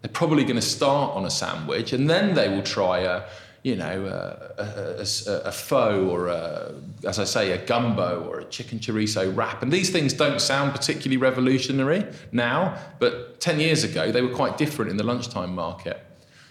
[0.03, 3.23] they're probably going to start on a sandwich and then they will try a
[3.63, 6.75] you know, a, a, a, a pho or, a,
[7.07, 9.63] as I say, a gumbo or a chicken chorizo wrap.
[9.63, 14.57] And these things don't sound particularly revolutionary now, but 10 years ago, they were quite
[14.57, 16.03] different in the lunchtime market.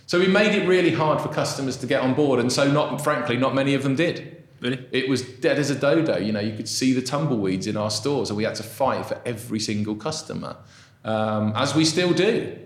[0.10, 3.00] So we made it really hard for customers to get on board, and so, not
[3.00, 4.44] frankly, not many of them did.
[4.60, 4.84] Really?
[4.92, 6.18] It was dead as a dodo.
[6.18, 9.06] You know, you could see the tumbleweeds in our stores, and we had to fight
[9.06, 10.56] for every single customer,
[11.06, 12.58] um, as we still do.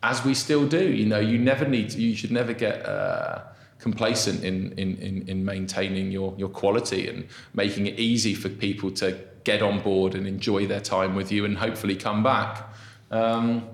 [0.00, 0.92] As we still do.
[0.92, 1.90] You know, you never need.
[1.90, 2.86] To, you should never get.
[2.86, 3.42] Uh,
[3.80, 8.92] complacent in, in, in, in maintaining your, your quality and making it easy for people
[8.92, 12.72] to get on board and enjoy their time with you and hopefully come back.
[13.10, 13.66] Um,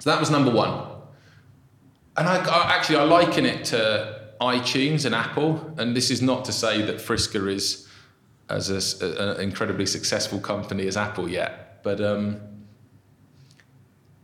[0.00, 0.95] so that was number one.
[2.16, 5.74] And I, I, actually I liken it to iTunes and Apple.
[5.78, 7.86] And this is not to say that Friska is
[8.48, 12.40] as an incredibly successful company as Apple yet, but um,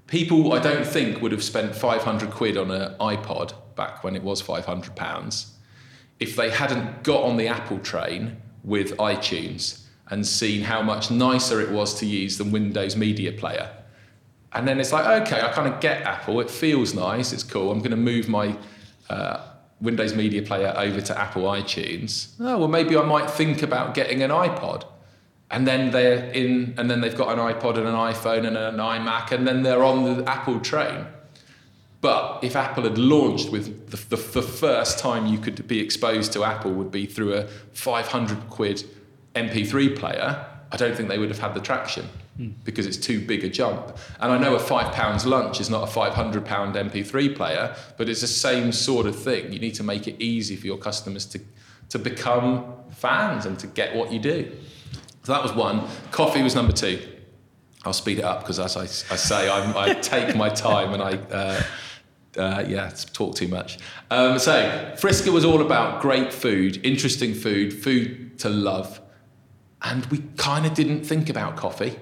[0.06, 4.22] people I don't think would have spent 500 quid on an iPod back when it
[4.22, 5.56] was 500 pounds
[6.20, 11.60] if they hadn't got on the Apple train with iTunes and seen how much nicer
[11.60, 13.70] it was to use than Windows Media Player.
[14.54, 16.40] And then it's like, okay, I kind of get Apple.
[16.40, 17.32] It feels nice.
[17.32, 17.70] It's cool.
[17.70, 18.56] I'm going to move my
[19.08, 19.40] uh,
[19.80, 22.34] Windows Media Player over to Apple iTunes.
[22.38, 24.84] Oh, well, maybe I might think about getting an iPod.
[25.50, 28.76] And then they're in, and then they've got an iPod and an iPhone and an
[28.76, 31.06] iMac, and then they're on the Apple train.
[32.00, 36.32] But if Apple had launched with the, the, the, first time you could be exposed
[36.32, 38.84] to Apple would be through a 500 quid
[39.36, 42.08] MP3 player, I don't think they would have had the traction
[42.64, 43.96] because it's too big a jump.
[44.20, 48.08] And I know a five pounds lunch is not a 500 pound MP3 player, but
[48.08, 49.52] it's the same sort of thing.
[49.52, 51.40] You need to make it easy for your customers to,
[51.90, 54.50] to become fans and to get what you do.
[55.24, 55.86] So that was one.
[56.10, 57.00] Coffee was number two.
[57.84, 61.12] I'll speed it up because, as I, I say, i take my time and I.
[61.14, 61.62] Uh,
[62.34, 63.78] uh, yeah, talk too much.
[64.10, 69.02] Um, so, Friska was all about great food, interesting food, food to love.
[69.82, 71.98] And we kind of didn't think about coffee.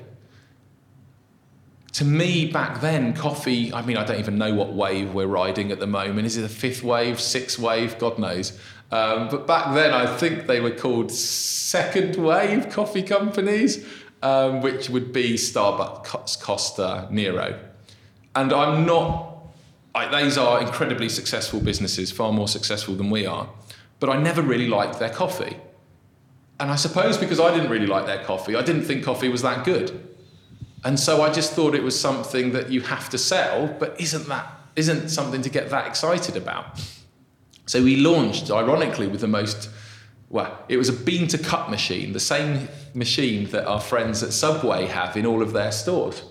[1.93, 5.73] To me, back then, coffee, I mean, I don't even know what wave we're riding
[5.73, 6.27] at the moment.
[6.27, 7.99] Is it a fifth wave, sixth wave?
[7.99, 8.59] God knows.
[8.93, 13.85] Um, but back then, I think they were called second wave coffee companies,
[14.23, 17.59] um, which would be Starbucks, Costa, Nero.
[18.37, 19.31] And I'm not
[19.95, 23.49] I, these are incredibly successful businesses, far more successful than we are.
[23.99, 25.57] But I never really liked their coffee.
[26.59, 29.43] And I suppose because I didn't really like their coffee, I didn't think coffee was
[29.43, 30.10] that good.
[30.85, 34.29] And so I just thought it was something that you have to sell, but isn't
[34.29, 36.81] that isn't something to get that excited about.
[37.67, 39.69] So we launched, ironically, with the most
[40.29, 44.33] well, it was a bean to cup machine, the same machine that our friends at
[44.33, 46.23] Subway have in all of their stores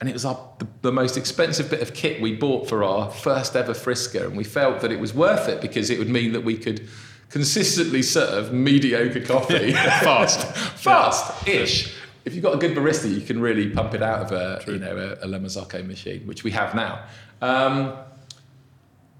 [0.00, 3.10] and it was our, the, the, most expensive bit of kit we bought for our
[3.10, 6.32] first ever Friska, and we felt that it was worth it because it would mean
[6.32, 6.88] that we could
[7.28, 9.72] consistently serve mediocre coffee
[10.02, 10.46] fast,
[10.78, 11.94] fast-ish.
[12.24, 14.74] If you've got a good barista, you can really pump it out of a True.
[14.74, 17.04] you know a, a La Marzocco machine, which we have now.
[17.40, 17.96] Um,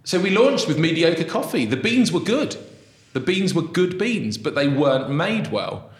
[0.04, 1.66] so we launched with mediocre coffee.
[1.66, 2.56] The beans were good.
[3.12, 5.90] The beans were good beans, but they weren't made well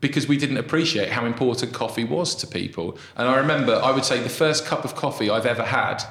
[0.00, 2.98] because we didn't appreciate how important coffee was to people.
[3.16, 6.02] And I remember, I would say the first cup of coffee I've ever had,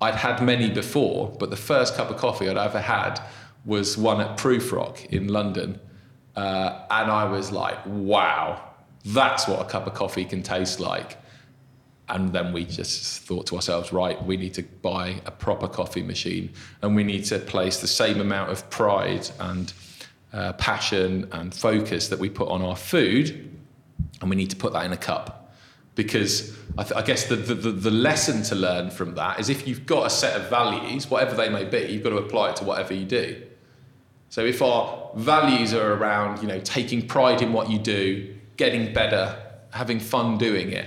[0.00, 3.20] I'd had many before, but the first cup of coffee I'd ever had
[3.64, 5.78] was one at Prufrock in London.
[6.34, 8.62] Uh, and I was like, wow,
[9.06, 11.16] that's what a cup of coffee can taste like.
[12.08, 16.02] And then we just thought to ourselves, right, we need to buy a proper coffee
[16.02, 19.72] machine and we need to place the same amount of pride and
[20.32, 23.50] uh, passion and focus that we put on our food,
[24.20, 25.54] and we need to put that in a cup.
[25.94, 29.66] Because I, th- I guess the, the, the lesson to learn from that is if
[29.66, 32.56] you've got a set of values, whatever they may be, you've got to apply it
[32.56, 33.42] to whatever you do.
[34.28, 38.92] So if our values are around, you know, taking pride in what you do, getting
[38.92, 39.36] better,
[39.70, 40.86] having fun doing it,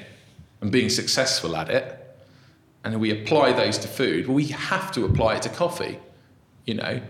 [0.62, 1.96] and being successful at it,
[2.84, 6.00] and we apply those to food, well, we have to apply it to coffee,
[6.66, 7.02] you know,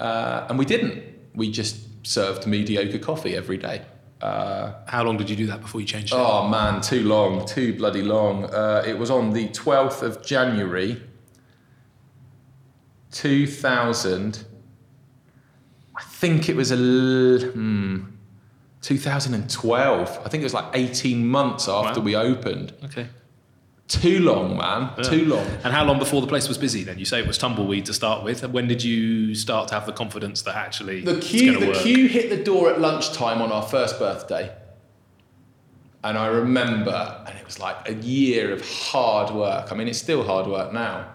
[0.00, 1.02] uh, and we didn't
[1.34, 1.76] we just
[2.06, 3.82] served mediocre coffee every day.
[4.20, 6.16] Uh, How long did you do that before you changed it?
[6.18, 8.44] Oh man, too long, too bloody long.
[8.44, 11.00] Uh, it was on the 12th of January,
[13.10, 14.44] 2000.
[15.96, 18.00] I think it was a l- hmm,
[18.82, 20.20] 2012.
[20.24, 22.04] I think it was like 18 months after Wow.
[22.04, 22.72] we opened.
[22.84, 23.08] Okay.
[23.88, 24.90] Too long, man.
[25.04, 25.46] Too long.
[25.64, 26.82] And how long before the place was busy?
[26.82, 28.42] Then you say it was tumbleweed to start with.
[28.48, 31.76] When did you start to have the confidence that actually The queue, the work?
[31.78, 34.50] queue hit the door at lunchtime on our first birthday.
[36.04, 39.70] And I remember, and it was like a year of hard work.
[39.70, 41.08] I mean, it's still hard work now.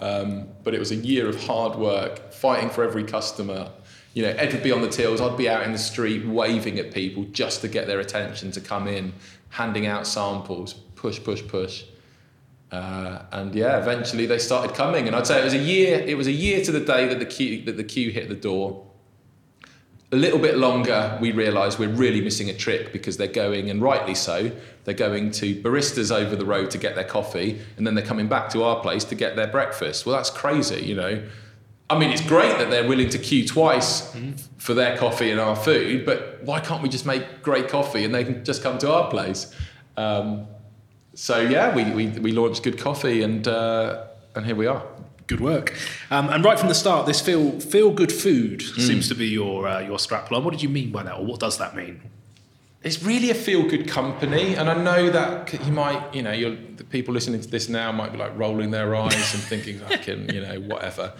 [0.00, 3.70] Um, but it was a year of hard work, fighting for every customer.
[4.16, 6.78] You know, Ed would be on the tills, I'd be out in the street waving
[6.78, 9.12] at people just to get their attention to come in,
[9.50, 11.84] handing out samples, push, push, push.
[12.72, 15.98] Uh, and yeah, eventually they started coming, and I'd say it was a year.
[15.98, 18.34] It was a year to the day that the queue that the queue hit the
[18.34, 18.86] door.
[20.12, 23.82] A little bit longer, we realised we're really missing a trick because they're going, and
[23.82, 24.50] rightly so,
[24.84, 28.28] they're going to baristas over the road to get their coffee, and then they're coming
[28.28, 30.06] back to our place to get their breakfast.
[30.06, 31.22] Well, that's crazy, you know.
[31.88, 34.12] I mean, it's great that they're willing to queue twice
[34.58, 38.12] for their coffee and our food, but why can't we just make great coffee and
[38.14, 39.54] they can just come to our place?
[39.96, 40.46] Um,
[41.14, 44.82] so yeah, we, we, we launched Good Coffee, and uh, and here we are.
[45.28, 45.74] Good work.
[46.10, 48.80] Um, and right from the start, this feel feel good food Hmm.
[48.80, 50.42] seems to be your uh, your strapline.
[50.42, 52.00] What did you mean by that, or what does that mean?
[52.82, 56.56] It's really a feel-good company, and I know that you might, you know, you're,
[56.90, 60.28] people listening to this now might be like rolling their eyes and thinking, I can,
[60.34, 61.12] you know, whatever.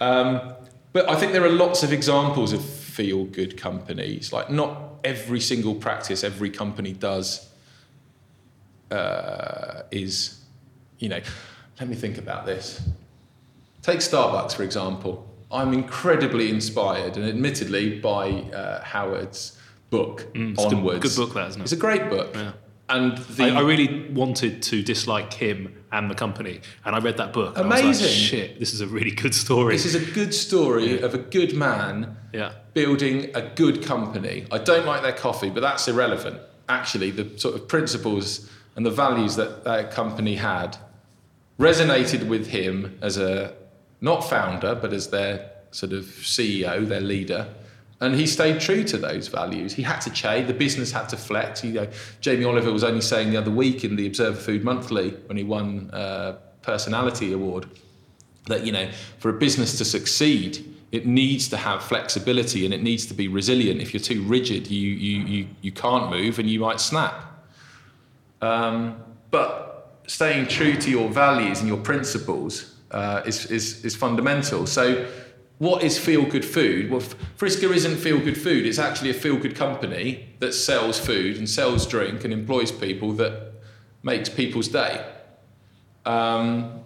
[0.00, 0.54] Um,
[0.92, 4.32] but I think there are lots of examples of feel-good companies.
[4.32, 7.48] Like not every single practice every company does
[8.90, 10.40] uh, is,
[10.98, 11.20] you know,
[11.80, 12.82] let me think about this.
[13.82, 15.28] Take Starbucks, for example.
[15.50, 19.58] I'm incredibly inspired, and admittedly, by uh, Howard's
[19.90, 21.00] book, Mm, it's a good- Onwards.
[21.16, 21.64] good book that, isn't it?
[21.64, 22.34] It's a great book.
[22.34, 22.52] Yeah.
[22.88, 27.16] And the, I, I really wanted to dislike him and the company, and I read
[27.16, 27.56] that book.
[27.56, 28.08] and I was like, Amazing.
[28.08, 29.74] Shit, this is a really good story.
[29.74, 32.52] this is a good story of a good man yeah.
[32.74, 34.46] building a good company.
[34.50, 36.40] I don't like their coffee, but that's irrelevant.
[36.68, 40.76] Actually, the sort of principles and the values that that company had
[41.58, 43.54] resonated with him as a
[44.00, 47.46] not founder, but as their sort of CEO, their leader.
[48.00, 49.72] And he stayed true to those values.
[49.72, 50.48] He had to change.
[50.48, 51.64] The business had to flex.
[51.64, 51.88] You know,
[52.20, 55.44] Jamie Oliver was only saying the other week in the Observer Food Monthly when he
[55.44, 57.66] won uh, Personality Award
[58.46, 62.82] that you know for a business to succeed it needs to have flexibility and it
[62.82, 66.48] needs to be resilient if you're too rigid you you you, you can't move and
[66.48, 67.14] you might snap
[68.42, 74.66] um, but staying true to your values and your principles uh, is, is is fundamental
[74.66, 75.06] so
[75.58, 76.90] what is feel good food?
[76.90, 78.66] Well F- Friska isn't feel good food.
[78.66, 83.12] It's actually a feel good company that sells food and sells drink and employs people
[83.14, 83.52] that
[84.02, 85.04] makes people's day.
[86.04, 86.80] Um,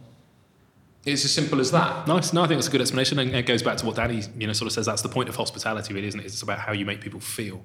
[1.05, 2.32] it's as simple as that Nice.
[2.32, 4.46] No, I think that's a good explanation, and it goes back to what Danny, you
[4.46, 4.86] know, sort of says.
[4.86, 6.26] That's the point of hospitality, really, isn't it?
[6.26, 7.62] It's about how you make people feel.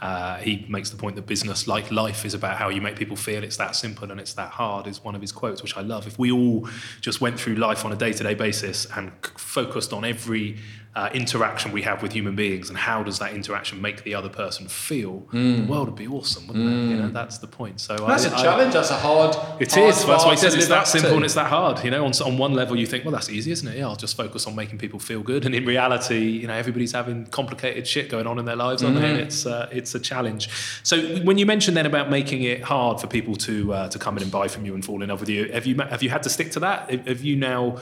[0.00, 3.16] Uh, he makes the point that business, like life, is about how you make people
[3.16, 3.42] feel.
[3.42, 4.86] It's that simple and it's that hard.
[4.86, 6.06] Is one of his quotes, which I love.
[6.06, 6.68] If we all
[7.00, 10.58] just went through life on a day-to-day basis and c- focused on every
[10.96, 14.30] uh, interaction we have with human beings and how does that interaction make the other
[14.30, 16.90] person feel, the world would be awesome, wouldn't it?
[16.90, 17.82] You know, that's the point.
[17.82, 18.72] So That's a I- challenge.
[18.72, 19.36] That's a hard.
[19.60, 20.06] it hard is.
[20.06, 21.16] That's why he says it's that simple to.
[21.16, 21.84] and it's that hard.
[21.84, 23.76] You know, on, on one level you think, well, that's easy, isn't it?
[23.76, 25.44] Yeah, I'll just focus on making people feel good.
[25.44, 28.98] And in reality, you know, everybody's having complicated shit going on in their lives, aren't
[28.98, 29.10] they?
[29.10, 30.48] And it's uh, it's a challenge.
[30.82, 34.16] So when you mentioned then about making it hard for people to uh, to come
[34.16, 36.08] in and buy from you and fall in love with you, have you have you
[36.08, 36.90] had to stick to that?
[37.06, 37.76] Have you now?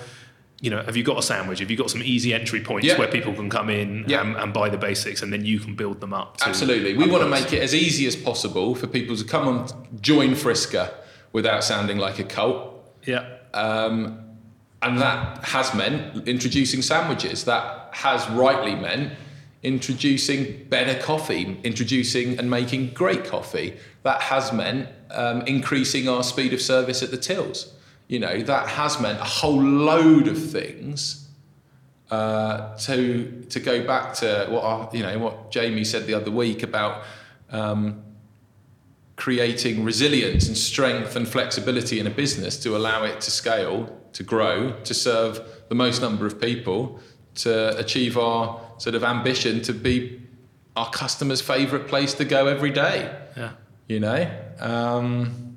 [0.65, 1.59] You know, have you got a sandwich?
[1.59, 2.97] Have you got some easy entry points Yeah.
[2.99, 4.23] where people can come in Yeah.
[4.23, 6.39] and, and buy the basics, and then you can build them up?
[6.41, 6.95] Absolutely.
[6.97, 10.35] We want to make it as easy as possible for people to come and join
[10.35, 10.95] Friska
[11.35, 12.83] without sounding like a cult.
[13.05, 13.27] Yeah.
[13.53, 14.21] Um,
[14.81, 17.45] and that has meant introducing sandwiches.
[17.45, 19.12] That has rightly meant
[19.62, 23.77] introducing better coffee, introducing and making great coffee.
[24.03, 27.71] That has meant um, increasing our speed of service at the tills.
[28.09, 31.29] You know, that has meant a whole load of things
[32.11, 36.31] uh, to to go back to what our, you know what Jamie said the other
[36.31, 37.05] week about
[37.51, 38.03] um,
[39.17, 44.23] creating resilience and strength and flexibility in a business to allow it to scale, to
[44.23, 47.01] grow, to serve the most number of people,
[47.37, 50.21] to achieve our sort of ambition to be
[50.77, 53.17] our customers' favourite place to go every day.
[53.37, 53.53] Yeah.
[53.89, 54.31] You know.
[54.59, 55.54] Um,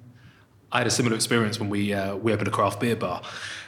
[0.72, 3.22] I had a similar experience when we uh, we opened a craft beer bar,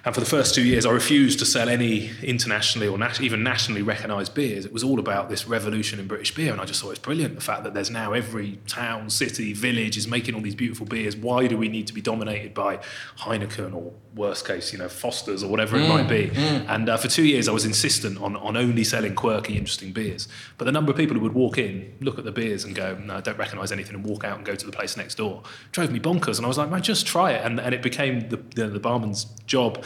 [0.03, 3.43] And for the first two years, I refused to sell any internationally or nat- even
[3.43, 4.65] nationally recognised beers.
[4.65, 7.35] It was all about this revolution in British beer, and I just thought it's brilliant.
[7.35, 11.15] The fact that there's now every town, city, village is making all these beautiful beers.
[11.15, 12.79] Why do we need to be dominated by
[13.19, 16.29] Heineken or worst case, you know, Foster's or whatever it might be?
[16.67, 20.27] And uh, for two years, I was insistent on, on only selling quirky, interesting beers.
[20.57, 22.95] But the number of people who would walk in, look at the beers, and go,
[23.03, 25.41] "No, I don't recognise anything," and walk out and go to the place next door,
[25.71, 26.37] drove me bonkers.
[26.37, 28.79] And I was like, "Man, just try it." And, and it became the, the, the
[28.79, 29.83] barman's job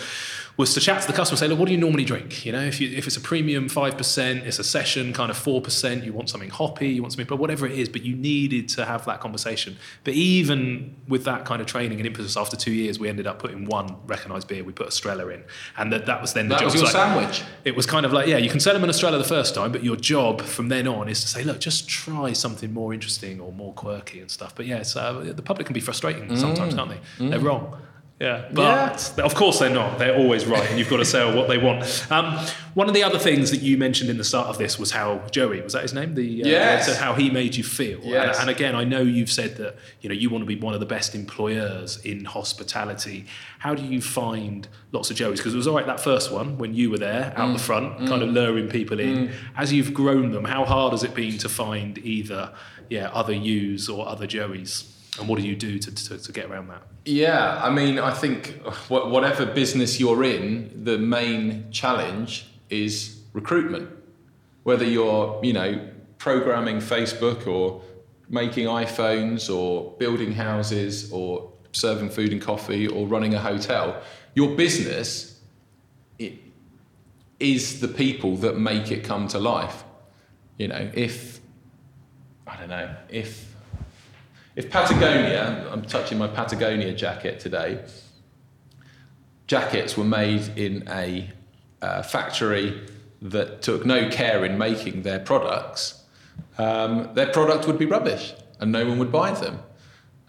[0.56, 2.45] was to chat to the customer and say, look, what do you normally drink?
[2.45, 6.06] You know, if, you, if it's a premium 5%, it's a session kind of 4%,
[6.06, 8.86] you want something hoppy, you want something, but whatever it is, but you needed to
[8.86, 9.78] have that conversation.
[10.04, 13.39] But even with that kind of training and impetus, after two years, we ended up
[13.39, 14.64] putting one recognised beer.
[14.64, 15.43] We put Estrella in.
[15.76, 16.66] And that, that was then the That job.
[16.66, 17.41] was your like- sandwich.
[17.66, 19.72] It was kind of like, yeah, you can sell them an Estrella the first time,
[19.72, 23.39] but your job from then on is to say, look, just try something more interesting
[23.39, 24.54] or more quirky and stuff.
[24.54, 27.28] But yeah, it's, uh, the public can be frustrating sometimes, can't they?
[27.30, 27.82] They're wrong.
[28.24, 29.99] Yeah, but of course they're not.
[29.99, 31.82] They're always right, and you've got to sell what they want.
[32.09, 32.26] Um,
[32.74, 35.19] one of the other things that you mentioned in the start of this was how
[35.30, 36.15] Joey was that his name?
[36.15, 36.86] The uh, Yes.
[36.88, 37.99] so how he made you feel.
[38.01, 38.39] Yes.
[38.39, 40.74] And, and again, I know you've said that you know you want to be one
[40.74, 43.26] of the best employers in hospitality.
[43.59, 45.38] How do you find lots of Joeys?
[45.38, 47.97] Because it was all right that first one when you were there out the front,
[48.07, 49.32] kind of luring people in.
[49.57, 52.53] As you've grown them, how hard has it been to find either
[52.89, 54.89] yeah other yous or other Joeys?
[55.20, 56.82] And what do you do to, to, to get around that?
[57.05, 63.89] Yeah, I mean, I think whatever business you're in, the main challenge is recruitment.
[64.64, 65.88] Whether you're, you know,
[66.18, 67.82] programming Facebook or
[68.30, 74.01] making iPhones or building houses or serving food and coffee or running a hotel,
[74.34, 75.39] your business
[76.20, 76.39] i-
[77.39, 79.84] is the people that make it come to life.
[80.57, 81.39] You know, if
[82.47, 83.43] I don't know, if
[84.56, 87.84] if Patagonia, I'm touching my Patagonia jacket today,
[89.47, 91.32] jackets were made in a
[91.82, 92.82] uh, factory
[93.22, 96.04] that took no care in making their products,
[96.58, 99.60] um, their product would be rubbish and no one would buy them.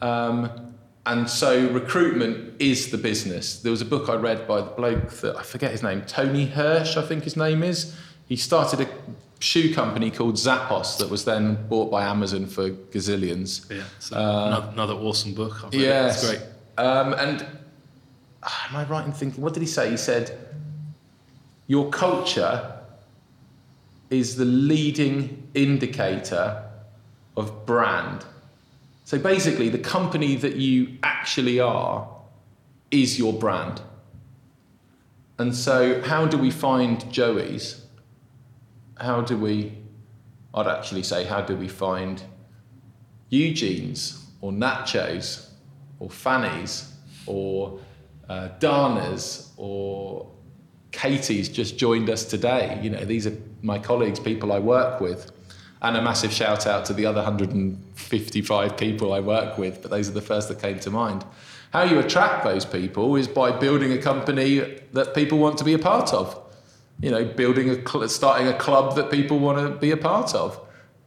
[0.00, 0.72] Um,
[1.06, 3.60] and so recruitment is the business.
[3.60, 6.46] There was a book I read by the bloke that I forget his name, Tony
[6.46, 7.94] Hirsch, I think his name is.
[8.26, 8.88] He started a
[9.44, 13.70] shoe company called Zappos that was then bought by Amazon for gazillions.
[13.70, 15.62] Yeah, so another, another awesome book.
[15.62, 15.86] I've read it.
[15.86, 16.40] It's great.
[16.78, 17.46] Um, and
[18.42, 19.42] ah, am I right in thinking?
[19.42, 19.90] What did he say?
[19.90, 20.38] He said,
[21.66, 22.72] "Your culture
[24.10, 26.64] is the leading indicator
[27.36, 28.24] of brand."
[29.04, 32.08] So basically, the company that you actually are
[32.90, 33.82] is your brand.
[35.36, 37.83] And so, how do we find Joey's?
[38.96, 39.78] How do we?
[40.54, 42.22] I'd actually say, how do we find
[43.28, 45.48] Eugene's or Nachos
[45.98, 46.92] or Fanny's
[47.26, 47.80] or
[48.28, 50.30] uh, Dana's or
[50.92, 52.78] Katie's just joined us today.
[52.82, 55.30] You know, these are my colleagues, people I work with.
[55.82, 60.08] And a massive shout out to the other 155 people I work with, but those
[60.08, 61.26] are the first that came to mind.
[61.72, 65.74] How you attract those people is by building a company that people want to be
[65.74, 66.40] a part of.
[67.00, 70.34] You know, building a cl- starting a club that people want to be a part
[70.34, 70.58] of,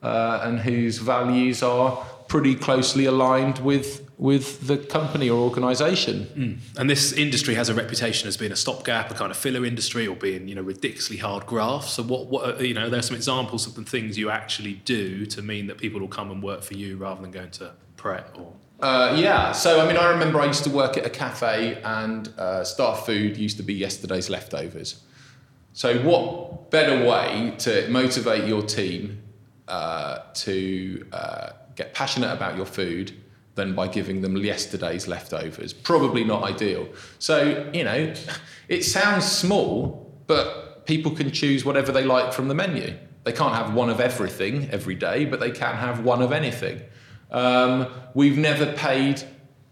[0.04, 6.60] uh, and whose values are pretty closely aligned with with the company or organisation.
[6.76, 10.08] And this industry has a reputation as being a stopgap, a kind of filler industry,
[10.08, 11.90] or being you know ridiculously hard graft.
[11.90, 12.90] So what what you know?
[12.90, 16.08] There are some examples of the things you actually do to mean that people will
[16.08, 19.88] come and work for you rather than going to Pret or Uh, yeah, so I
[19.88, 23.58] mean, I remember I used to work at a cafe, and uh, staff food used
[23.58, 25.02] to be yesterday's leftovers.
[25.78, 29.22] So, what better way to motivate your team
[29.68, 33.12] uh, to uh, get passionate about your food
[33.54, 35.74] than by giving them yesterday's leftovers?
[35.74, 36.90] Probably not ideal.
[37.20, 38.12] So, you know,
[38.68, 42.98] it sounds small, but people can choose whatever they like from the menu.
[43.24, 46.82] They can't have one of everything every day, but they can have one of anything.
[47.30, 49.22] Um, we've never paid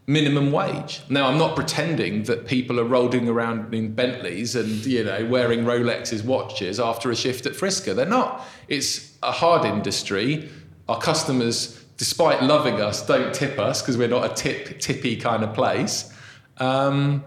[0.08, 1.02] minimum wage.
[1.10, 5.64] Now, I'm not pretending that people are rolling around in Bentleys and you know wearing
[5.64, 7.94] Rolexes watches after a shift at Friska.
[7.94, 8.46] They're not.
[8.68, 10.50] It's a hard industry.
[10.88, 15.44] Our customers, despite loving us, don't tip us because we're not a tip tippy kind
[15.44, 16.14] of place.
[16.58, 17.24] Um,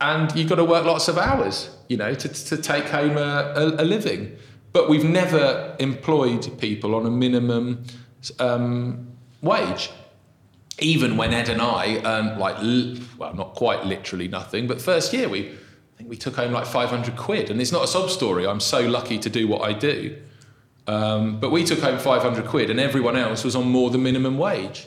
[0.00, 3.52] and you've got to work lots of hours, you know, to, to take home a,
[3.56, 4.36] a, a living.
[4.72, 7.84] But we've never employed people on a minimum
[8.40, 9.06] um,
[9.40, 9.90] wage.
[10.80, 12.56] Even when Ed and I earned like,
[13.18, 16.66] well, not quite literally nothing, but first year we, I think we took home like
[16.66, 17.50] 500 quid.
[17.50, 18.46] And it's not a sob story.
[18.46, 20.16] I'm so lucky to do what I do.
[20.86, 24.36] Um, but we took home 500 quid and everyone else was on more than minimum
[24.36, 24.86] wage.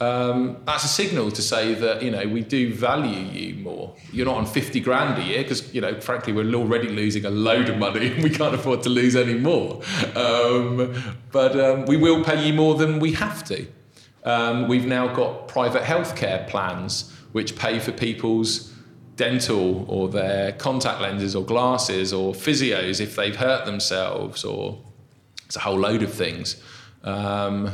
[0.00, 3.94] um, that's a signal to say that you know we do value you more.
[4.12, 7.30] You're not on 50 grand a year because you know frankly we're already losing a
[7.30, 9.82] load of money and we can't afford to lose any more.
[10.14, 10.94] Um,
[11.32, 13.66] but um, we will pay you more than we have to.
[14.24, 18.72] Um, we've now got private healthcare plans which pay for people's
[19.16, 24.80] dental or their contact lenses or glasses or physios if they've hurt themselves or
[25.44, 26.62] it's a whole load of things.
[27.02, 27.72] Um,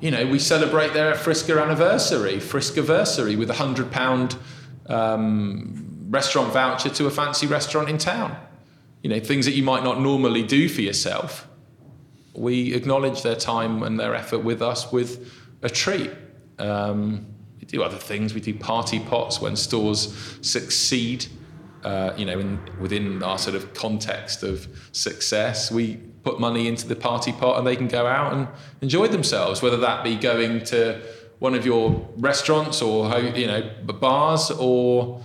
[0.00, 4.36] you know, we celebrate their Friska anniversary, Friskiversary, with a hundred pound
[4.86, 8.36] um, restaurant voucher to a fancy restaurant in town.
[9.02, 11.48] You know, things that you might not normally do for yourself.
[12.36, 15.32] We acknowledge their time and their effort with us with
[15.62, 16.10] a treat.
[16.58, 17.26] Um,
[17.58, 18.34] we do other things.
[18.34, 21.26] We do party pots when stores succeed.
[21.82, 26.88] Uh, you know, in, within our sort of context of success, we put money into
[26.88, 28.48] the party pot and they can go out and
[28.80, 31.00] enjoy themselves, whether that be going to
[31.38, 35.22] one of your restaurants or you know bars or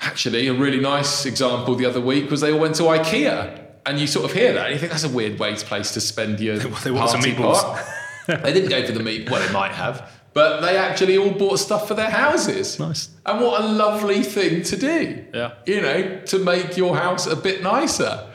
[0.00, 3.98] actually a really nice example the other week was they all went to IKEA and
[3.98, 6.00] you sort of hear that and you think that's a weird way to place to
[6.00, 7.62] spend your They want some party meatballs.
[7.62, 7.84] pot.
[8.44, 11.58] they didn't go for the meat well they might have but they actually all bought
[11.58, 13.10] stuff for their houses Nice.
[13.26, 15.52] and what a lovely thing to do Yeah.
[15.66, 18.28] you know to make your house a bit nicer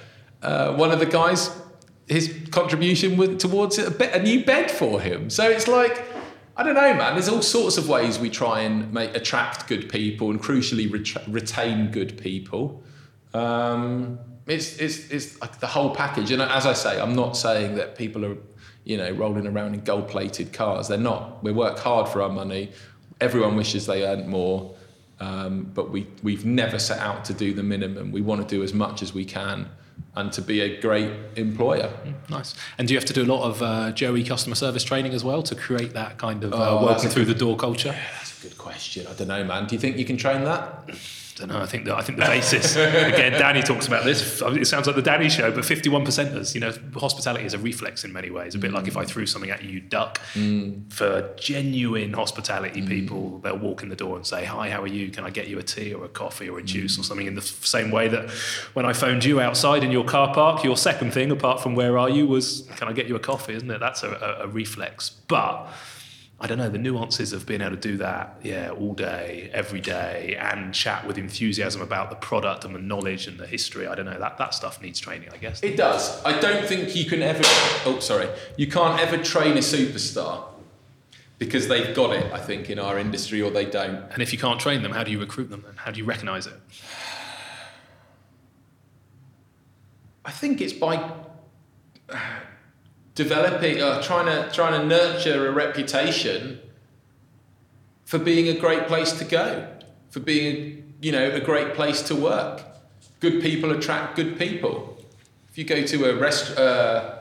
[0.43, 1.49] uh, one of the guys,
[2.07, 5.31] his contribution was towards a, bit, a new bed for him.
[5.31, 6.05] So it's like,
[6.55, 7.15] I don't know, man.
[7.15, 10.87] There's all sorts of ways we try and make attract good people and crucially
[11.27, 12.83] retain good people.
[13.33, 16.31] Um, it's, it's, it's the whole package.
[16.31, 18.37] And as I say, I'm not saying that people are,
[18.83, 20.87] you know, rolling around in gold-plated cars.
[20.87, 21.43] They're not.
[21.43, 22.71] We work hard for our money.
[23.19, 24.73] Everyone wishes they earned more.
[25.19, 28.11] Um, but we, we've never set out to do the minimum.
[28.11, 29.67] We want to do as much as we can
[30.15, 31.91] and to be a great employer.
[32.29, 32.55] Nice.
[32.77, 35.23] And do you have to do a lot of uh, Joey customer service training as
[35.23, 37.95] well to create that kind of uh, Oh, a through the door culture?
[38.17, 39.07] That's a good question.
[39.07, 39.67] I don't know, man.
[39.67, 40.89] Do you think you can train that?
[41.37, 41.61] Don't know.
[41.61, 43.33] I think that I think the basis again.
[43.33, 44.41] Danny talks about this.
[44.41, 46.55] It sounds like the Danny show, but fifty-one percenters.
[46.55, 48.55] You know, hospitality is a reflex in many ways.
[48.55, 50.17] A bit like if I threw something at you, you duck.
[50.89, 55.09] For genuine hospitality people, they'll walk in the door and say, "Hi, how are you?
[55.11, 57.35] Can I get you a tea or a coffee or a juice or something?" In
[57.35, 58.29] the f- same way that
[58.73, 61.97] when I phoned you outside in your car park, your second thing, apart from "Where
[61.99, 63.79] are you?" was, "Can I get you a coffee?" Isn't it?
[63.79, 65.67] That's a, a, a reflex, but.
[66.39, 69.81] I don't know the nuances of being able to do that, yeah, all day, every
[69.81, 73.87] day, and chat with enthusiasm about the product and the knowledge and the history.
[73.87, 75.63] I don't know that that stuff needs training, I guess.
[75.63, 76.23] It does.
[76.23, 77.41] I don't think you can ever.
[77.85, 78.29] Oh, sorry.
[78.55, 80.43] You can't ever train a superstar
[81.39, 82.31] because they've got it.
[82.31, 84.03] I think in our industry, or they don't.
[84.11, 85.63] And if you can't train them, how do you recruit them?
[85.65, 86.53] Then how do you recognise it?
[90.23, 91.13] I think it's by
[93.17, 96.59] developing, uh, trying to trying to nurture a reputation
[98.05, 99.67] for being a great place to go,
[100.11, 102.63] for being you know a great place to work.
[103.19, 105.03] Good people attract good people.
[105.49, 107.15] If you go to a rest, uh,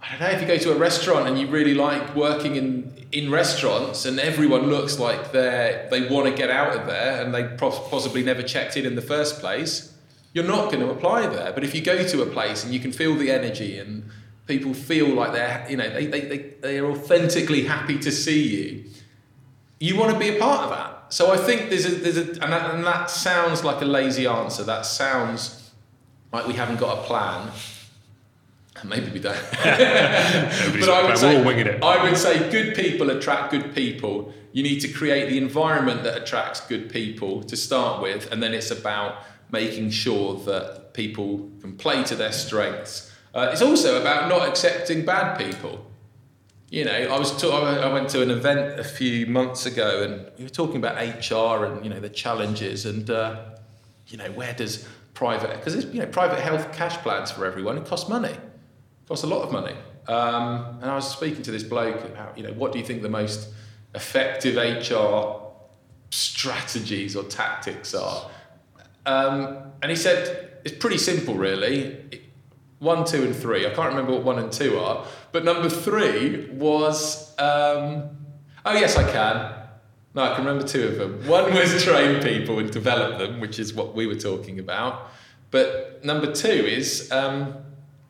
[0.00, 2.94] I don't know, if you go to a restaurant and you really like working in
[3.10, 7.34] in restaurants and everyone looks like they they want to get out of there and
[7.34, 9.92] they possibly never checked in in the first place,
[10.32, 11.52] you're not going to apply there.
[11.52, 14.08] But if you go to a place and you can feel the energy and
[14.50, 18.84] people feel like they're, you know, they, they, they, they're authentically happy to see you,
[19.78, 21.12] you want to be a part of that.
[21.14, 24.26] So I think there's a, there's a, and that, and that sounds like a lazy
[24.26, 24.64] answer.
[24.64, 25.70] That sounds
[26.32, 27.52] like we haven't got a plan.
[28.80, 29.38] And maybe we don't.
[29.52, 31.82] But I would say, all winging it.
[31.82, 34.34] I would say good people attract good people.
[34.52, 38.52] You need to create the environment that attracts good people to start with, and then
[38.52, 39.22] it's about
[39.52, 43.09] making sure that people can play to their strengths.
[43.34, 45.86] Uh, it's also about not accepting bad people.
[46.70, 50.30] You know, I was ta- I went to an event a few months ago, and
[50.38, 53.42] we were talking about HR and you know the challenges, and uh,
[54.06, 57.76] you know where does private because you know private health cash plans for everyone.
[57.76, 59.74] It costs money, it costs a lot of money.
[60.06, 63.02] Um, and I was speaking to this bloke about you know what do you think
[63.02, 63.48] the most
[63.94, 65.42] effective HR
[66.10, 68.30] strategies or tactics are,
[69.06, 71.98] um, and he said it's pretty simple really.
[72.80, 73.66] One, two, and three.
[73.66, 77.38] I can't remember what one and two are, but number three was.
[77.38, 78.10] Um,
[78.64, 79.54] oh yes, I can.
[80.14, 81.26] No, I can remember two of them.
[81.28, 85.10] One was train people and develop them, which is what we were talking about.
[85.50, 87.54] But number two is um,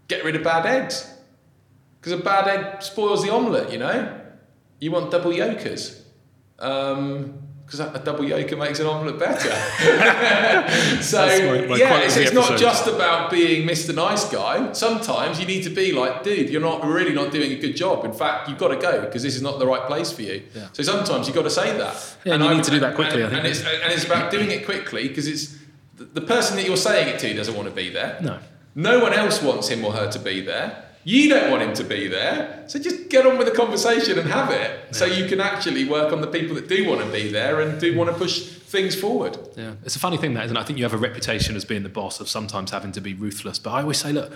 [0.08, 1.12] get rid of bad eggs.
[2.00, 4.18] Because a bad egg spoils the omelette, you know?
[4.78, 6.00] You want double yolkers.
[6.56, 7.32] Because
[7.70, 9.48] because a double yolker makes an omelette better.
[11.02, 13.94] so my- my yeah, it's, it's not just about being Mr.
[13.94, 14.72] Nice Guy.
[14.72, 18.04] Sometimes you need to be like, dude, you're not really not doing a good job.
[18.04, 20.42] In fact, you've got to go because this is not the right place for you.
[20.54, 20.66] Yeah.
[20.72, 22.16] So sometimes you've got to say that.
[22.24, 23.44] Yeah, and you I- need to do that quickly, I And, think.
[23.44, 25.56] and it's and it's about doing it quickly because it's
[25.96, 28.18] the- the person that you're saying it to doesn't want to be there.
[28.20, 28.38] No.
[28.74, 30.84] No one else wants him or her to be there.
[31.02, 32.64] You don't want him to be there.
[32.66, 34.94] So just get on with the conversation and have it.
[34.94, 37.80] So you can actually work on the people that do want to be there and
[37.80, 39.38] do want to push things forward.
[39.56, 40.60] Yeah, it's a funny thing that, isn't it?
[40.60, 43.14] I think you have a reputation as being the boss of sometimes having to be
[43.14, 43.58] ruthless.
[43.58, 44.32] But I always say, look,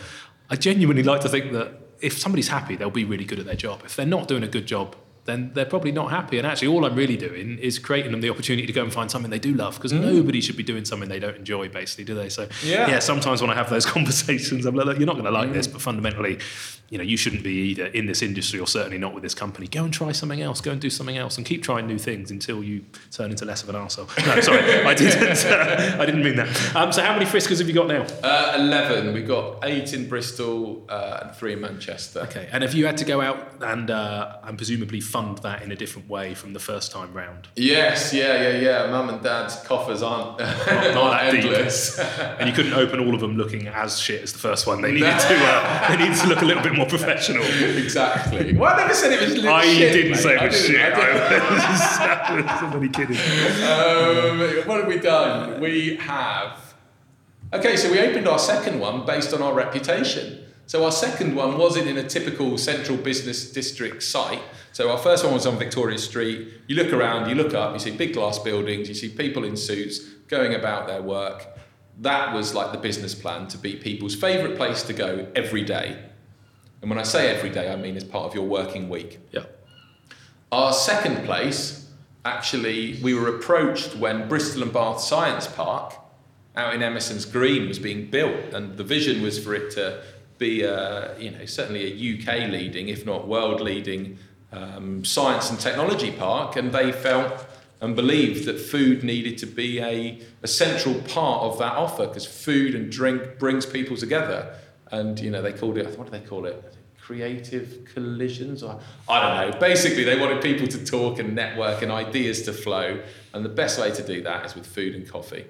[0.48, 3.54] I genuinely like to think that if somebody's happy, they'll be really good at their
[3.54, 3.82] job.
[3.84, 6.38] If they're not doing a good job, then they're probably not happy.
[6.38, 9.10] And actually, all I'm really doing is creating them the opportunity to go and find
[9.10, 9.76] something they do love.
[9.76, 10.00] Because mm.
[10.00, 12.28] nobody should be doing something they don't enjoy, basically, do they?
[12.28, 12.88] So Yeah.
[12.88, 15.52] yeah, sometimes when I have those conversations, I'm like, look, you're not going to like
[15.52, 15.72] this, mm.
[15.72, 16.38] but fundamentally,
[16.90, 19.66] you know, you shouldn't be either in this industry or certainly not with this company.
[19.66, 20.60] Go and try something else.
[20.60, 23.62] Go and do something else, and keep trying new things until you turn into less
[23.62, 24.08] of an arsehole.
[24.26, 25.44] No, sorry, I didn't.
[26.00, 26.76] I didn't mean that.
[26.76, 28.06] Um, so, how many Friskas have you got now?
[28.22, 29.12] Uh, 11.
[29.14, 32.20] We've got eight in Bristol uh, and three in Manchester.
[32.20, 35.72] Okay, and have you had to go out and uh, and presumably fund that in
[35.72, 37.48] a different way from the first time round?
[37.56, 38.90] Yes, yeah, yeah, yeah.
[38.90, 40.48] Mum and dad's coffers aren't, not
[40.94, 41.44] not that deep.
[41.44, 41.98] endless.
[41.98, 44.82] And you couldn't open all of them looking as shit as the first one.
[44.82, 45.36] They needed to.
[45.36, 47.42] Uh, they needed to look a little bit more professional.
[47.44, 48.54] exactly.
[48.54, 50.20] Well, I never said it was little I shit, didn't mate.
[50.20, 50.94] say it was shit.
[50.94, 53.16] I was somebody kidding.
[53.64, 55.60] um, what have we done?
[55.60, 56.74] We have.
[57.52, 60.40] Okay, so we opened our second one based on our reputation.
[60.66, 64.40] So our second one wasn't in a typical central business district site.
[64.72, 66.48] So our first one was on Victoria Street.
[66.66, 69.56] You look around, you look up, you see big glass buildings, you see people in
[69.56, 71.46] suits going about their work.
[72.00, 76.02] That was like the business plan to be people's favourite place to go every day.
[76.84, 79.18] And when I say every day, I mean as part of your working week.
[79.32, 79.44] Yeah.
[80.52, 81.88] Our second place,
[82.26, 85.94] actually, we were approached when Bristol and Bath Science Park
[86.54, 90.02] out in Emerson's Green was being built, and the vision was for it to
[90.36, 94.18] be, uh, you know, certainly a UK leading, if not world leading,
[94.52, 97.46] um, science and technology park, and they felt
[97.80, 102.26] and believed that food needed to be a, a central part of that offer because
[102.26, 104.54] food and drink brings people together.
[104.90, 106.76] And you know, they called it what do they call it?
[107.00, 109.60] Creative collisions, or I don't know.
[109.60, 113.02] Basically, they wanted people to talk and network and ideas to flow,
[113.34, 115.44] and the best way to do that is with food and coffee.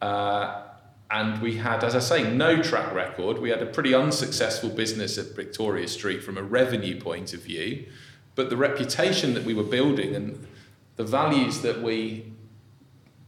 [0.00, 0.62] Uh,
[1.10, 3.38] and we had, as I say, no track record.
[3.38, 7.86] We had a pretty unsuccessful business at Victoria Street from a revenue point of view,
[8.34, 10.46] but the reputation that we were building and
[10.96, 12.32] the values that we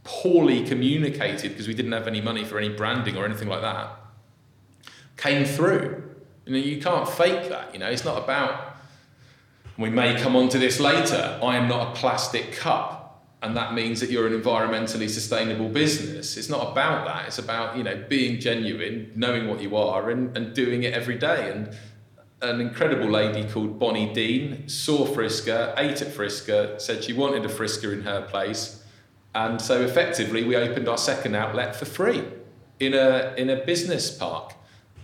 [0.03, 3.98] poorly communicated because we didn't have any money for any branding or anything like that
[5.19, 6.03] came through.
[6.47, 7.75] You know, you can't fake that.
[7.75, 8.77] You know, it's not about.
[9.77, 11.39] We may come on to this later.
[11.43, 16.37] I am not a plastic cup, and that means that you're an environmentally sustainable business.
[16.37, 17.27] It's not about that.
[17.27, 21.17] It's about you know being genuine, knowing what you are, and, and doing it every
[21.19, 21.51] day.
[21.51, 21.77] And
[22.41, 27.49] an incredible lady called Bonnie Dean saw Friska, ate at Friska, said she wanted a
[27.49, 28.83] Friska in her place,
[29.35, 32.25] and so effectively we opened our second outlet for free
[32.81, 34.55] in a in a business park.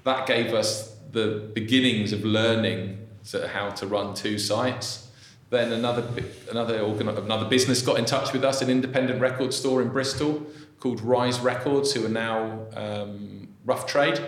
[0.04, 3.06] That gave us the beginnings of learning
[3.52, 5.10] how to run two sites.
[5.50, 6.06] Then another
[6.50, 10.46] another another business got in touch with us, an independent record store in Bristol
[10.78, 14.20] called Rise Records, who are now um, Rough Trade,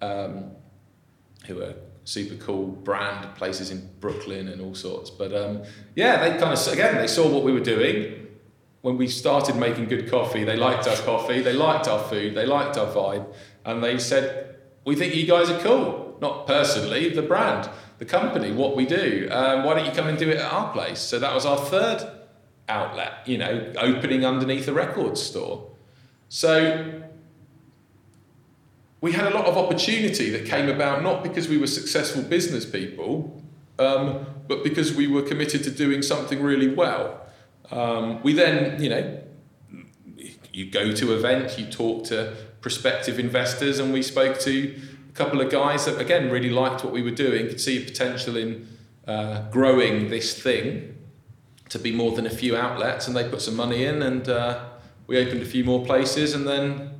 [0.00, 0.52] um,
[1.46, 1.74] who are
[2.04, 5.10] super cool brand places in Brooklyn and all sorts.
[5.10, 5.62] But um,
[5.94, 8.26] yeah, they kind of again they saw what we were doing.
[8.80, 12.46] When we started making good coffee, they liked our coffee, they liked our food, they
[12.46, 13.26] liked our vibe,
[13.64, 14.47] and they said,
[14.84, 19.28] "We think you guys are cool." Not personally, the brand, the company, what we do.
[19.30, 20.98] Um, why don't you come and do it at our place?
[20.98, 22.10] So that was our third
[22.68, 23.26] outlet.
[23.26, 25.70] You know, opening underneath a record store.
[26.28, 27.02] So
[29.00, 32.66] we had a lot of opportunity that came about not because we were successful business
[32.66, 33.42] people,
[33.78, 37.26] um, but because we were committed to doing something really well.
[37.70, 39.20] Um, we then, you know,
[40.52, 42.34] you go to events, you talk to
[42.68, 46.92] prospective investors, and we spoke to a couple of guys that, again, really liked what
[46.92, 48.68] we were doing, could see potential in
[49.06, 50.94] uh, growing this thing
[51.70, 54.66] to be more than a few outlets, and they put some money in, and uh,
[55.06, 56.90] we opened a few more places, and then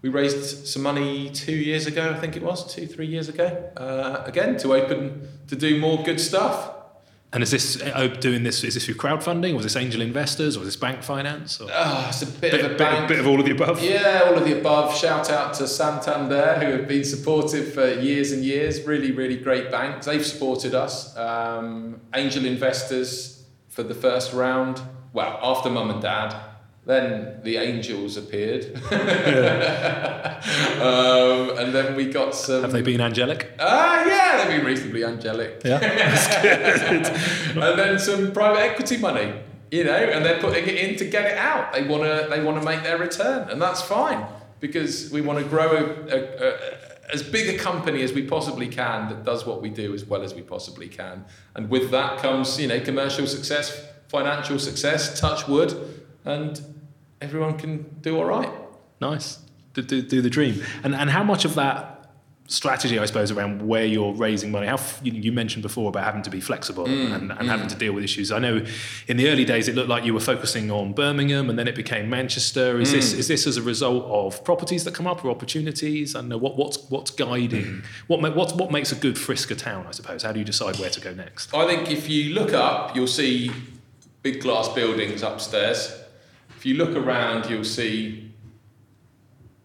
[0.00, 3.72] we raised some money two years ago, I think it was, two, three years ago,
[3.76, 6.70] uh, again, to open, to do more good stuff.
[7.30, 8.64] And is this uh, doing this?
[8.64, 9.52] Is this through crowdfunding?
[9.52, 10.56] Or was this angel investors?
[10.56, 11.60] Or was this bank finance?
[11.60, 13.08] Or Oh, it's a bit, bit, of a bit, bank.
[13.08, 13.82] bit of all of the above.
[13.82, 14.96] Yeah, all of the above.
[14.96, 18.82] Shout out to Santander, who have been supportive for years and years.
[18.86, 20.02] Really, really great bank.
[20.04, 21.14] They've supported us.
[21.18, 24.80] Um, angel investors for the first round.
[25.12, 26.34] well, after mum and dad,
[26.88, 28.64] then the angels appeared.
[30.80, 32.62] um, and then we got some.
[32.62, 33.52] Have they been angelic?
[33.60, 35.60] Ah, yeah, they've been reasonably angelic.
[35.66, 35.80] Yeah.
[37.50, 39.34] and then some private equity money,
[39.70, 41.74] you know, and they're putting it in to get it out.
[41.74, 44.24] They want to they want to make their return, and that's fine
[44.58, 46.18] because we want to grow a, a,
[46.48, 50.06] a, as big a company as we possibly can that does what we do as
[50.06, 51.26] well as we possibly can.
[51.54, 55.74] And with that comes, you know, commercial success, financial success, touch wood,
[56.24, 56.60] and
[57.20, 58.50] everyone can do all right.
[59.00, 59.38] Nice.
[59.74, 60.62] Do, do, do the dream.
[60.82, 61.94] And, and how much of that
[62.50, 64.66] strategy, I suppose, around where you're raising money.
[64.66, 67.68] How f- you, you mentioned before about having to be flexible Mm, and, and having
[67.68, 68.32] to deal with issues.
[68.32, 68.64] I know
[69.06, 71.74] in the early days it looked like you were focusing on Birmingham, and then it
[71.74, 72.80] became Manchester.
[72.80, 73.18] Is this Mm.
[73.18, 76.14] is this as a result of properties that come up or opportunities?
[76.14, 79.84] I know what what's what's guiding what what what makes a good Friska town.
[79.86, 80.22] I suppose.
[80.22, 81.54] How do you decide where to go next?
[81.54, 83.50] I think if you look up, you'll see
[84.22, 85.94] big glass buildings upstairs.
[86.58, 88.32] If you look around, you'll see.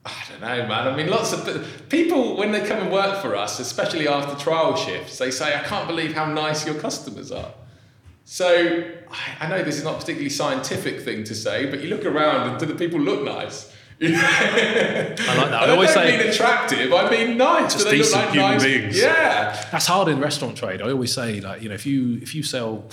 [0.05, 0.87] I don't know, man.
[0.87, 4.75] I mean, lots of people when they come and work for us, especially after trial
[4.75, 7.51] shifts, they say, "I can't believe how nice your customers are."
[8.25, 11.89] So I- I know this is not a particularly scientific thing to say, but you
[11.89, 13.71] look around and do the people look nice?
[14.01, 14.15] I like
[15.17, 15.53] that.
[15.53, 16.93] I I always don't say mean attractive.
[16.93, 17.73] I mean nice.
[17.73, 18.63] Just Do they look decent like human nice?
[18.63, 18.97] beings.
[19.01, 19.65] Yeah.
[19.71, 20.81] That's hard in the restaurant trade.
[20.81, 22.85] I always say, like, you know, if you if you sell,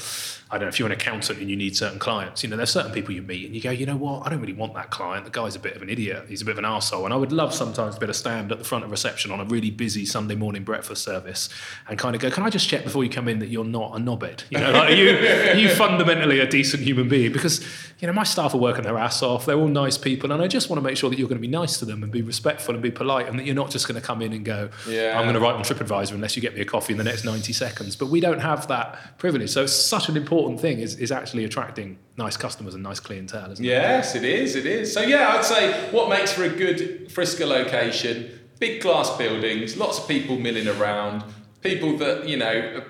[0.50, 2.72] I don't know, if you're an accountant and you need certain clients, you know, there's
[2.72, 4.90] certain people you meet and you go, you know what, I don't really want that
[4.90, 5.24] client.
[5.24, 6.24] The guy's a bit of an idiot.
[6.28, 7.04] He's a bit of an arsehole.
[7.04, 9.30] And I would love sometimes to be able to stand at the front of reception
[9.30, 11.48] on a really busy Sunday morning breakfast service
[11.88, 13.96] and kind of go, can I just check before you come in that you're not
[13.96, 14.42] a knobhead?
[14.50, 17.32] You know, like, are you you fundamentally a decent human being?
[17.32, 17.64] Because
[18.00, 19.44] you know, my staff are working their ass off.
[19.46, 21.46] They're all nice people, and I just want to make sure that you're going to
[21.46, 23.86] be nice to them and be respectful and be polite, and that you're not just
[23.86, 25.18] going to come in and go, Yeah.
[25.18, 27.24] I'm going to write on TripAdvisor unless you get me a coffee in the next
[27.24, 27.96] 90 seconds.
[27.96, 29.50] But we don't have that privilege.
[29.50, 33.50] So it's such an important thing is, is actually attracting nice customers and nice clientele,
[33.52, 33.68] isn't it?
[33.68, 34.56] Yes, it is.
[34.56, 34.92] It is.
[34.92, 39.98] So yeah, I'd say what makes for a good Friska location: big glass buildings, lots
[39.98, 41.24] of people milling around,
[41.60, 42.46] people that you know.
[42.46, 42.80] uh,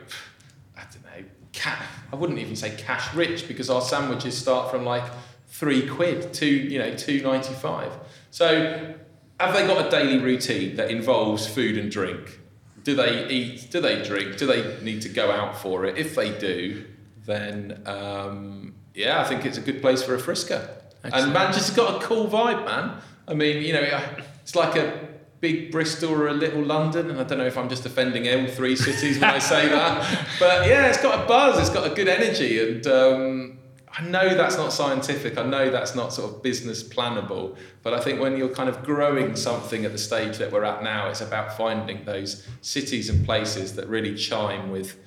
[0.77, 1.73] I don't know.
[2.13, 5.05] I wouldn't even say cash rich because our sandwiches start from like
[5.49, 7.93] three quid, two you know two ninety five.
[8.31, 8.95] So
[9.39, 12.41] have they got a daily routine that involves food and drink?
[12.83, 13.71] Do they eat?
[13.71, 14.37] Do they drink?
[14.37, 15.99] Do they need to go out for it?
[15.99, 16.85] If they do,
[17.31, 20.69] then um, yeah, I think it's a good place for a Friska.
[21.03, 23.01] And Manchester's got a cool vibe, man.
[23.27, 24.01] I mean, you know,
[24.43, 25.09] it's like a
[25.41, 28.47] big Bristol or a little London, and I don't know if I'm just offending all
[28.49, 31.95] three cities when I say that, but yeah, it's got a buzz, it's got a
[31.95, 33.59] good energy, and um,
[33.91, 38.01] I know that's not scientific, I know that's not sort of business plannable, but I
[38.01, 41.23] think when you're kind of growing something at the stage that we're at now, it's
[41.23, 44.99] about finding those cities and places that really chime with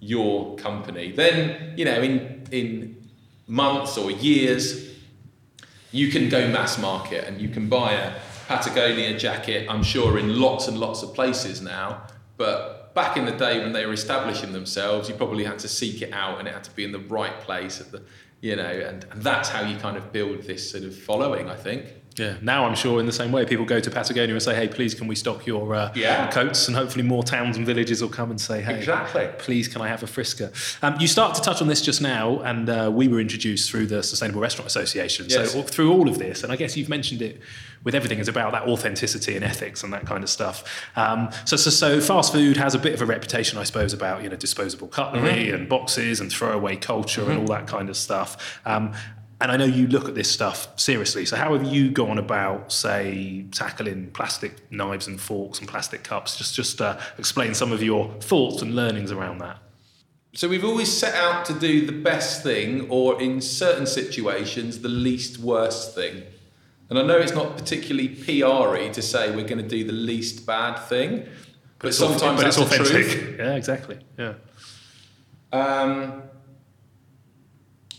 [0.00, 1.12] your company.
[1.12, 3.08] Then, you know, in in
[3.46, 4.90] months or years,
[5.92, 8.12] you can go mass market and you can buy a
[8.48, 12.02] Patagonia jacket, I'm sure, in lots and lots of places now.
[12.36, 16.02] But back in the day when they were establishing themselves, you probably had to seek
[16.02, 18.02] it out and it had to be in the right place at the
[18.40, 21.56] you know, and, and that's how you kind of build this sort of following, I
[21.56, 21.86] think.
[22.18, 22.36] Yeah.
[22.40, 24.94] Now I'm sure in the same way, people go to Patagonia and say, "Hey, please,
[24.94, 26.30] can we stock your uh, Yeah.
[26.30, 29.28] coats?" And hopefully, more towns and villages will come and say, "Hey, Exactly.
[29.38, 30.50] please, can I have a Friska?"
[30.82, 33.86] Um, you start to touch on this just now, and uh, we were introduced through
[33.86, 35.26] the Sustainable Restaurant Association.
[35.28, 35.52] Yes.
[35.52, 37.40] So through all of this, and I guess you've mentioned it
[37.84, 40.64] with everything, is about that authenticity and ethics and that kind of stuff.
[40.96, 44.22] Um, so, so, so fast food has a bit of a reputation, I suppose, about
[44.22, 48.60] you know disposable cutlery and boxes and throwaway culture and all that kind of stuff.
[48.64, 48.92] Um,
[49.40, 51.26] and I know you look at this stuff seriously.
[51.26, 56.36] So, how have you gone about, say, tackling plastic knives and forks and plastic cups?
[56.36, 59.58] Just, just uh, explain some of your thoughts and learnings around that.
[60.34, 64.88] So we've always set out to do the best thing, or in certain situations, the
[64.88, 66.22] least worst thing.
[66.90, 70.46] And I know it's not particularly PR-y to say we're going to do the least
[70.46, 71.26] bad thing,
[71.78, 73.12] but, it's authentic- sometimes but that's it's the authentic.
[73.12, 73.36] truth.
[73.38, 73.98] Yeah, exactly.
[74.18, 74.34] Yeah.
[75.52, 76.22] Um,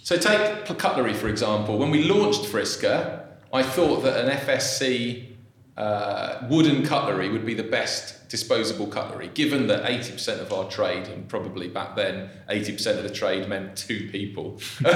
[0.08, 1.78] so take cutlery for example.
[1.78, 5.36] When we launched Friska, I thought that an FSC
[5.76, 11.10] uh, wooden cutlery would be the best disposable cutlery, given that 80% of our trade,
[11.10, 14.62] and probably back then 80% of the trade meant two people.
[14.82, 14.96] Don't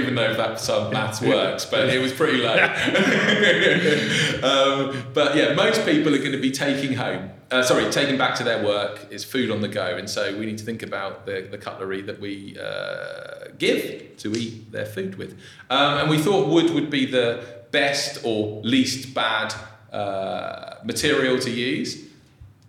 [0.00, 2.54] even know if that some maths works, but it was pretty low.
[4.42, 8.34] um, but yeah, most people are going to be taking home, uh, sorry, taking back
[8.34, 9.06] to their work.
[9.10, 12.02] It's food on the go, and so we need to think about the, the cutlery
[12.02, 15.38] that we uh, give to eat their food with.
[15.70, 19.54] Um, and we thought wood would be the best or least bad
[19.92, 22.04] uh, material to use,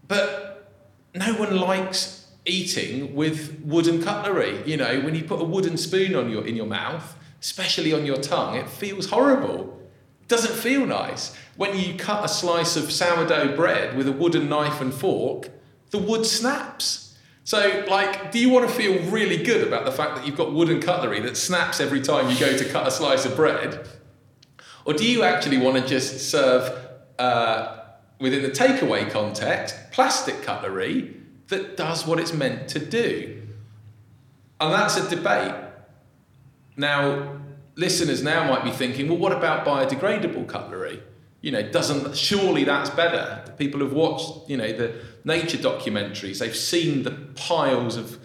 [0.07, 0.69] but
[1.15, 4.61] no one likes eating with wooden cutlery.
[4.67, 8.05] You know, when you put a wooden spoon on your in your mouth, especially on
[8.05, 9.81] your tongue, it feels horrible.
[10.27, 11.35] Doesn't feel nice.
[11.55, 15.49] When you cut a slice of sourdough bread with a wooden knife and fork,
[15.91, 17.17] the wood snaps.
[17.43, 20.51] So, like, do you want to feel really good about the fact that you've got
[20.51, 23.87] wooden cutlery that snaps every time you go to cut a slice of bread?
[24.83, 26.75] Or do you actually want to just serve,
[27.19, 27.83] uh,
[28.19, 31.17] within the takeaway context, plastic cutlery
[31.49, 33.43] that does what it's meant to do?
[34.59, 35.53] And that's a debate.
[36.77, 37.41] Now,
[37.75, 41.01] listeners now might be thinking, well, what about biodegradable cutlery?
[41.41, 43.53] You know, doesn't surely that's better?
[43.57, 46.39] People have watched, you know, the nature documentaries.
[46.39, 48.17] They've seen the piles of,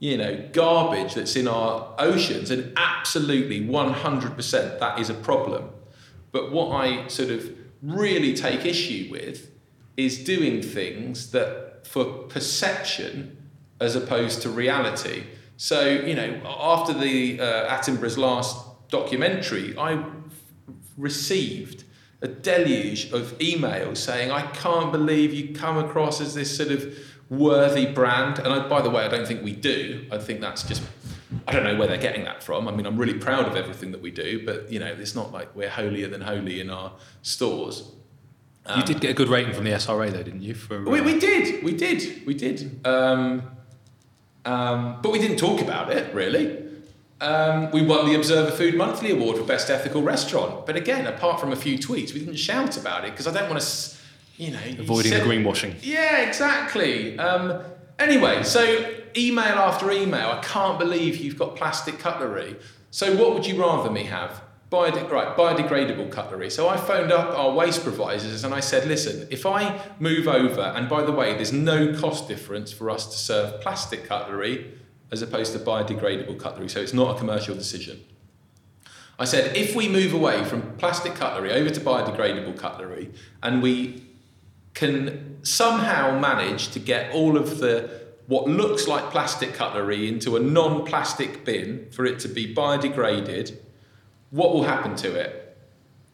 [0.00, 5.70] you know, garbage that's in our oceans, and absolutely 100% that is a problem.
[6.32, 7.48] But what I sort of
[7.80, 9.50] really take issue with
[9.96, 13.36] is doing things that for perception
[13.80, 15.24] as opposed to reality.
[15.56, 18.63] So, you know, after the uh, Attenborough's last
[18.94, 20.04] documentary, I
[20.96, 21.82] received
[22.22, 26.96] a deluge of emails saying, I can't believe you come across as this sort of
[27.28, 28.38] worthy brand.
[28.38, 30.06] And I, by the way, I don't think we do.
[30.12, 30.82] I think that's just,
[31.48, 32.68] I don't know where they're getting that from.
[32.68, 35.32] I mean, I'm really proud of everything that we do, but, you know, it's not
[35.32, 36.92] like we're holier than holy in our
[37.22, 37.90] stores.
[38.64, 40.54] Um, you did get a good rating from the SRA, though, didn't you?
[40.54, 40.90] For uh...
[40.90, 42.86] we, we did, we did, we did.
[42.86, 43.50] Um,
[44.44, 46.63] um, but we didn't talk about it really.
[47.24, 50.66] Um, we won the Observer Food Monthly Award for Best Ethical Restaurant.
[50.66, 53.48] But again, apart from a few tweets, we didn't shout about it because I don't
[53.48, 53.96] want to,
[54.36, 54.60] you know.
[54.78, 55.74] Avoiding said, the greenwashing.
[55.80, 57.18] Yeah, exactly.
[57.18, 57.62] Um,
[57.98, 62.56] anyway, so email after email, I can't believe you've got plastic cutlery.
[62.90, 64.42] So what would you rather me have?
[64.70, 66.50] Biode- right, biodegradable cutlery.
[66.50, 70.60] So I phoned up our waste providers and I said, listen, if I move over,
[70.60, 74.72] and by the way, there's no cost difference for us to serve plastic cutlery
[75.14, 78.04] as opposed to biodegradable cutlery, so it's not a commercial decision.
[79.18, 83.12] I said, if we move away from plastic cutlery over to biodegradable cutlery
[83.42, 84.04] and we
[84.74, 90.40] can somehow manage to get all of the what looks like plastic cutlery into a
[90.40, 93.56] non plastic bin for it to be biodegraded,
[94.30, 95.56] what will happen to it?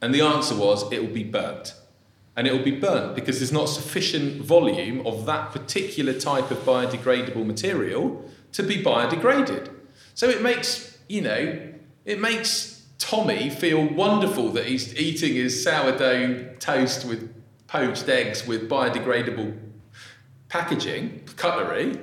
[0.02, 1.74] And the answer was, it will be burnt.
[2.36, 6.58] And it will be burnt because there's not sufficient volume of that particular type of
[6.58, 9.70] biodegradable material to be biodegraded.
[10.14, 11.72] So it makes, you know,
[12.04, 17.32] it makes Tommy feel wonderful that he's eating his sourdough toast with
[17.66, 19.56] poached eggs with biodegradable
[20.48, 21.98] packaging, cutlery.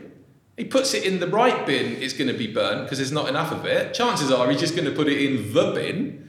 [0.55, 3.29] He puts it in the right bin, it's going to be burnt because there's not
[3.29, 3.93] enough of it.
[3.93, 6.27] Chances are he's just going to put it in the bin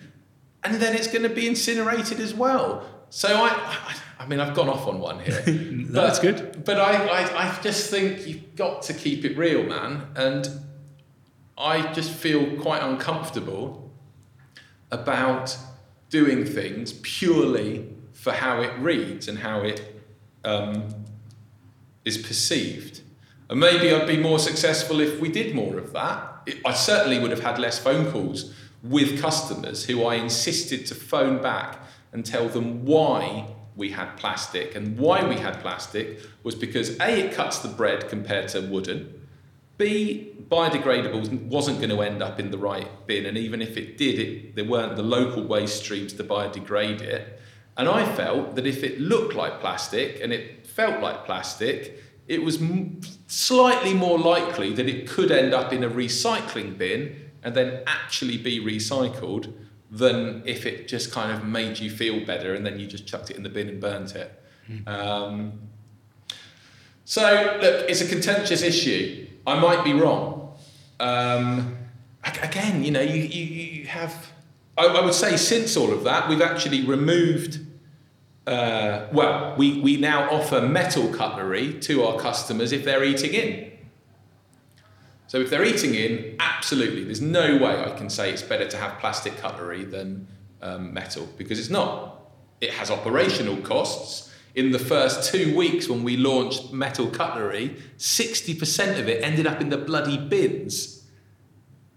[0.65, 2.85] and then it's going to be incinerated as well.
[3.11, 5.43] So I, I, I mean, I've gone off on one here.
[5.47, 6.65] That's good.
[6.65, 10.09] But I, I, I just think you've got to keep it real, man.
[10.17, 10.49] And
[11.57, 13.91] I just feel quite uncomfortable
[14.91, 15.57] about
[16.11, 20.03] doing things purely for how it reads and how it
[20.45, 21.05] um,
[22.05, 23.03] is perceived.
[23.49, 26.51] And maybe I'd be more successful if we did more of that.
[26.65, 28.53] I certainly would have had less phone calls
[28.83, 31.79] with customers who I insisted to phone back
[32.13, 33.47] and tell them why
[33.79, 34.75] we had plastic.
[34.75, 39.15] And why we had plastic was because A, it cuts the bread compared to wooden.
[39.79, 43.97] B, biodegradable wasn't going to end up in the right bin, and even if it
[43.97, 47.41] did, it, there weren't the local waste streams to biodegrade it.
[47.77, 52.43] And I felt that if it looked like plastic and it felt like plastic, it
[52.43, 57.55] was m- slightly more likely that it could end up in a recycling bin and
[57.55, 59.53] then actually be recycled
[59.91, 63.31] than if it just kind of made you feel better and then you just chucked
[63.31, 64.43] it in the bin and burnt it.
[64.71, 64.89] Mm.
[64.89, 65.61] Um,
[67.05, 69.27] so, look, it's a contentious issue.
[69.47, 70.57] I might be wrong.
[71.01, 71.79] Um,
[72.43, 74.31] again, you know, you, you, you have,
[74.77, 77.61] I, I, would say since all of that, we've actually removed,
[78.47, 83.68] uh, well, we, we now offer metal cutlery to our customers if they're eating in.
[85.29, 88.77] So if they're eating in, absolutely, there's no way I can say it's better to
[88.79, 90.27] have plastic cutlery than
[90.63, 92.31] um, metal because it's not.
[92.61, 94.35] It has operational costs.
[94.55, 99.61] In the first two weeks when we launched metal cutlery, 60% of it ended up
[99.61, 100.98] in the bloody bins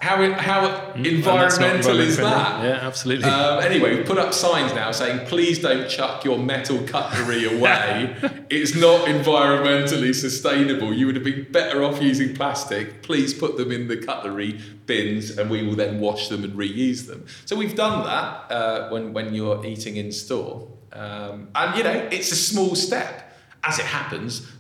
[0.02, 2.64] how, how mm, environmental is that?
[2.64, 3.26] Yeah, absolutely.
[3.26, 8.16] Um, anyway, we've put up signs now saying, please don't chuck your metal cutlery away.
[8.50, 10.92] it's not environmentally sustainable.
[10.92, 13.04] You would have been better off using plastic.
[13.04, 17.06] Please put them in the cutlery bins and we will then wash them and reuse
[17.06, 17.28] them.
[17.46, 20.68] So we've done that uh, when, when you're eating in store.
[20.94, 23.28] Um, and, you know, it's a small step.
[23.64, 24.52] As it happens,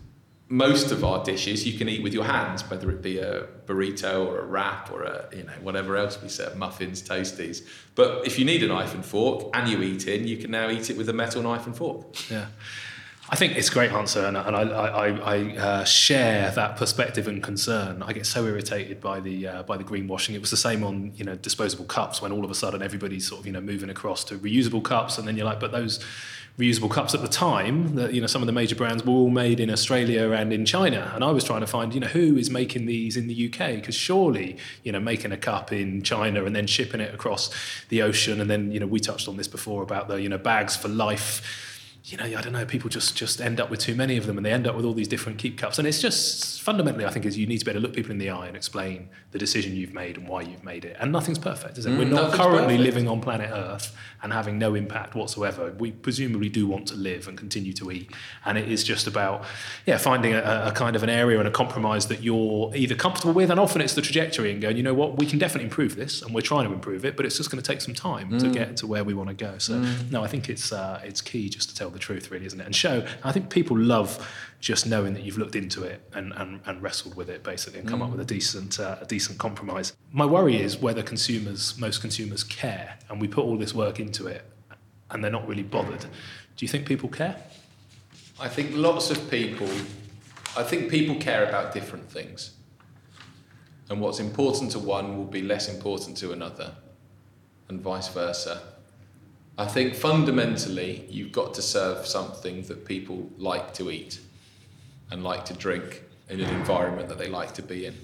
[0.52, 4.26] most of our dishes you can eat with your hands, whether it be a burrito
[4.26, 7.66] or a wrap or a you know whatever else we serve, muffins, toasties.
[7.96, 10.70] But if you need a knife and fork and you eat in, you can now
[10.70, 12.30] eat it with a metal knife and fork.
[12.30, 12.48] Yeah.
[13.30, 17.30] I think it's a great answer, and, and I, I, I uh, share that perspective
[17.30, 18.04] and concern.
[18.04, 20.36] I get so irritated by the uh, by the greenwashing.
[20.36, 23.26] It was the same on you know disposable cups when all of a sudden everybody's
[23.26, 26.04] sort of you know moving across to reusable cups, and then you're like, but those
[26.58, 29.30] reusable cups at the time that you know some of the major brands were all
[29.30, 31.12] made in Australia and in China.
[31.16, 33.76] And I was trying to find you know who is making these in the UK
[33.76, 37.50] because surely you know making a cup in China and then shipping it across
[37.90, 40.38] the ocean and then you know we touched on this before about the you know
[40.38, 41.71] bags for life
[42.04, 44.36] you know, I don't know, people just just end up with too many of them
[44.38, 45.78] and they end up with all these different keep cups.
[45.78, 48.12] And it's just fundamentally, I think, is you need to be able to look people
[48.12, 50.98] in the eye and explain the decision you've made and why you've made it.
[51.00, 51.92] And nothing's perfect, is it?
[51.92, 52.82] Mm, We're not currently perfect.
[52.82, 55.74] living on planet Earth and having no impact whatsoever.
[55.78, 58.12] We presumably do want to live and continue to eat.
[58.46, 59.46] And it is just about,
[59.86, 63.34] yeah, finding a, a kind of an area and a compromise that you're either comfortable
[63.34, 65.96] with, and often it's the trajectory and going, you know what, we can definitely improve
[65.96, 68.40] this and we're trying to improve it, but it's just going to take some time
[68.40, 69.60] to get to where we want to go.
[69.60, 72.60] So, no, I think it's, uh, it's key just to tell the truth, really, isn't
[72.60, 72.66] it?
[72.66, 74.28] And show, I think people love
[74.60, 77.88] just knowing that you've looked into it and, and, and wrestled with it basically and
[77.88, 79.94] come up with a decent uh, a decent compromise.
[80.12, 84.28] My worry is whether consumers, most consumers care and we put all this work into
[84.28, 84.44] it
[85.10, 86.02] and they're not really bothered.
[86.02, 87.36] Do you think people care?
[88.40, 89.70] I think lots of people,
[90.58, 92.52] I think people care about different things.
[93.90, 96.74] And what's important to one will be less important to another,
[97.68, 98.62] and vice versa.
[99.62, 104.20] I think fundamentally, you've got to serve something that people like to eat
[105.12, 107.96] and like to drink in an environment that they like to be in.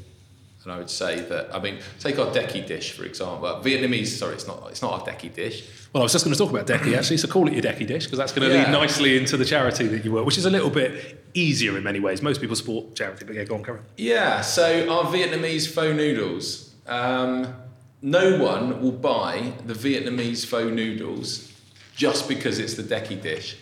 [0.64, 3.48] And I would say that, I mean, take our deki dish, for example.
[3.64, 5.64] Vietnamese, sorry, it's not, it's not our deki dish.
[5.94, 7.88] Well, I was just going to talk about Deki actually, so call it your Deki
[7.88, 10.46] dish because that's going to lead nicely into the charity that you work, which is
[10.46, 12.22] a little bit easier in many ways.
[12.22, 13.84] Most people support charity, but yeah, go on, Karen.
[13.96, 16.76] Yeah, so our Vietnamese pho noodles.
[16.86, 17.56] Um,
[18.02, 21.52] no one will buy the Vietnamese pho noodles
[21.96, 23.58] just because it's the Deki dish.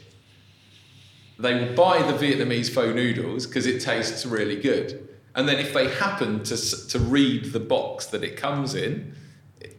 [1.39, 5.09] They will buy the Vietnamese pho noodles because it tastes really good.
[5.35, 9.13] And then if they happen to, to read the box that it comes in,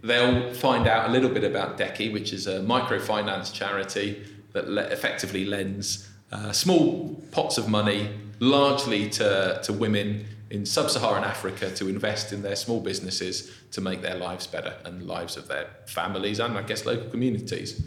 [0.03, 4.83] they'll find out a little bit about Deki, which is a microfinance charity that le-
[4.83, 11.71] effectively lends uh, small pots of money, largely to, to women in sub Saharan Africa,
[11.73, 15.49] to invest in their small businesses to make their lives better and the lives of
[15.49, 17.87] their families and, I guess, local communities.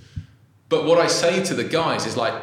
[0.68, 2.34] But what I say to the guys is like,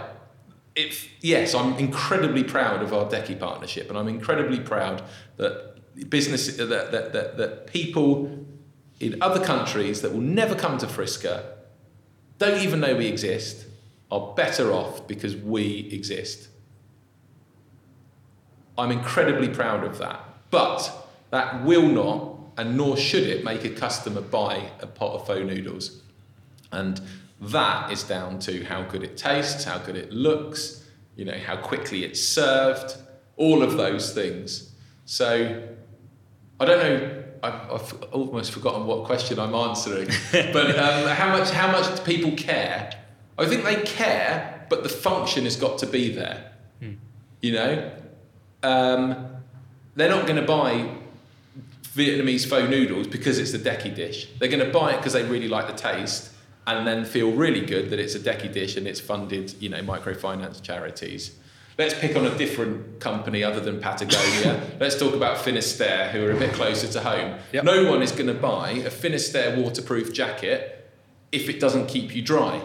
[0.75, 5.03] if yes, I'm incredibly proud of our Deki partnership, and I'm incredibly proud
[5.37, 5.77] that
[6.11, 8.47] business that, that, that, that people
[9.01, 11.45] in other countries that will never come to Friska,
[12.39, 13.67] don't even know we exist,
[14.11, 16.49] are better off because we exist.
[18.79, 20.21] I'm incredibly proud of that.
[20.51, 20.93] But
[21.31, 25.43] that will not, and nor should it, make a customer buy a pot of pho
[25.43, 26.03] noodles.
[26.73, 27.01] And
[27.41, 30.85] that is down to how good it tastes, how good it looks,
[31.17, 32.97] you know, how quickly it's served,
[33.37, 34.73] all of those things.
[35.05, 35.63] So
[36.59, 37.23] I don't know.
[37.43, 42.03] I've, I've almost forgotten what question I'm answering, but um, how much how much do
[42.03, 42.91] people care?
[43.39, 46.53] I think they care, but the function has got to be there.
[47.43, 47.93] You know,
[48.67, 49.29] um,
[49.95, 50.91] they're not going to buy
[51.95, 54.29] Vietnamese pho noodles because it's the Deki dish.
[54.39, 56.33] They're going to buy it because they really like the taste,
[56.67, 59.81] and then feel really good that it's a Deki dish and it's funded, you know,
[59.83, 61.37] microfinance charities.
[61.79, 64.63] Let's pick on a different company other than Patagonia.
[64.81, 67.39] Let's talk about Finisterre, who are a bit closer to home.
[67.53, 67.65] Yep.
[67.65, 70.91] No one is going to buy a Finisterre waterproof jacket
[71.33, 72.63] if it doesn't keep you dry.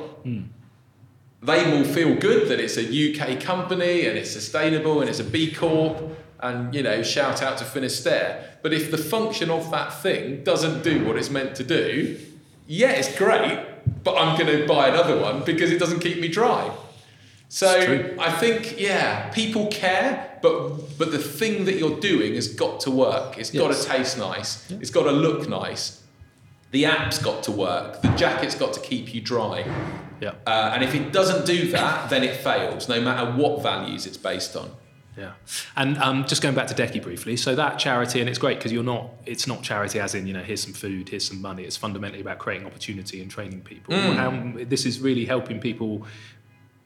[1.44, 5.24] They will feel good that it's a UK company and it's sustainable and it's a
[5.24, 8.44] B Corp and, you know, shout out to Finisterre.
[8.62, 12.20] But if the function of that thing doesn't do what it's meant to do,
[12.68, 13.60] yeah, it's great,
[14.04, 16.72] but I'm going to buy another one because it doesn't keep me dry.
[17.50, 22.80] So I think, yeah, people care, but but the thing that you're doing has got
[22.82, 23.38] to work.
[23.38, 24.72] It's got to taste nice.
[24.72, 26.01] It's got to look nice.
[26.72, 28.02] The app's got to work.
[28.02, 29.66] The jacket's got to keep you dry.
[30.20, 30.34] Yeah.
[30.46, 34.18] Uh, and if it doesn't do that, then it fails, no matter what values it's
[34.18, 34.72] based on.
[35.18, 35.34] Yeah,
[35.76, 37.36] and um, just going back to Deki briefly.
[37.36, 39.10] So that charity, and it's great because you're not.
[39.26, 41.64] It's not charity as in you know here's some food, here's some money.
[41.64, 43.94] It's fundamentally about creating opportunity and training people.
[43.94, 44.16] Mm.
[44.16, 46.08] How, this is really helping people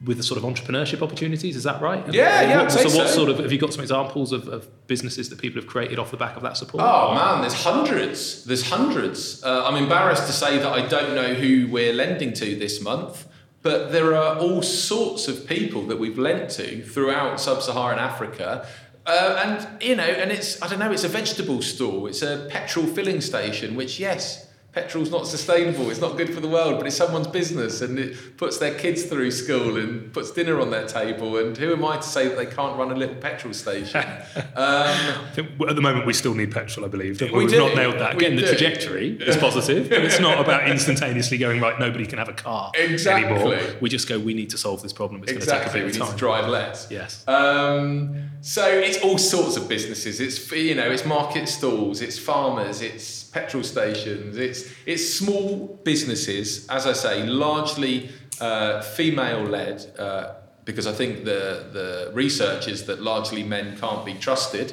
[0.04, 1.56] with the sort of entrepreneurship opportunities.
[1.56, 2.04] Is that right?
[2.04, 3.14] And Yeah, yeah, What, I'd say so what so.
[3.14, 6.10] sort of have you got some examples of, of businesses that people have created off
[6.10, 6.84] the back of that support?
[6.86, 8.44] Oh man, there's hundreds.
[8.44, 9.42] There's hundreds.
[9.42, 13.26] Uh, I'm embarrassed to say that I don't know who we're lending to this month,
[13.62, 18.66] but there are all sorts of people that we've lent to throughout sub-Saharan Africa.
[19.06, 22.46] Uh, and you know, and it's I don't know, it's a vegetable store, it's a
[22.50, 24.45] petrol filling station, which yes,
[24.76, 28.36] petrol's not sustainable, it's not good for the world, but it's someone's business and it
[28.36, 31.38] puts their kids through school and puts dinner on their table.
[31.38, 34.02] And who am I to say that they can't run a little petrol station?
[34.54, 34.94] um,
[35.34, 37.18] at the moment, we still need petrol, I believe.
[37.22, 37.58] We We've do.
[37.58, 38.16] not nailed that.
[38.16, 38.48] We Again, the do.
[38.48, 42.70] trajectory is positive, but it's not about instantaneously going, right, nobody can have a car
[42.74, 43.34] Exactly.
[43.34, 43.58] anymore.
[43.80, 45.22] We just go, we need to solve this problem.
[45.22, 46.18] It's exactly, going to take a to bit of time.
[46.18, 46.88] drive less.
[46.90, 47.26] Yes.
[47.26, 50.20] Um, so it's all sorts of businesses.
[50.20, 56.66] It's you know, it's market stalls, it's farmers, it's petrol stations, it's it's small businesses.
[56.68, 58.08] As I say, largely
[58.40, 59.78] uh, female-led.
[59.98, 60.34] Uh,
[60.64, 61.42] because I think the
[61.78, 64.68] the research is that largely men can't be trusted,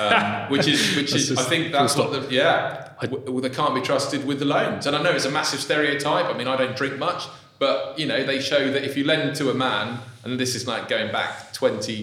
[0.00, 3.80] um, which is which is I think that's what the yeah w- they can't be
[3.80, 4.86] trusted with the loans.
[4.86, 6.26] And I know it's a massive stereotype.
[6.32, 7.22] I mean, I don't drink much,
[7.60, 10.66] but you know they show that if you lend to a man, and this is
[10.66, 11.94] like going back twenty,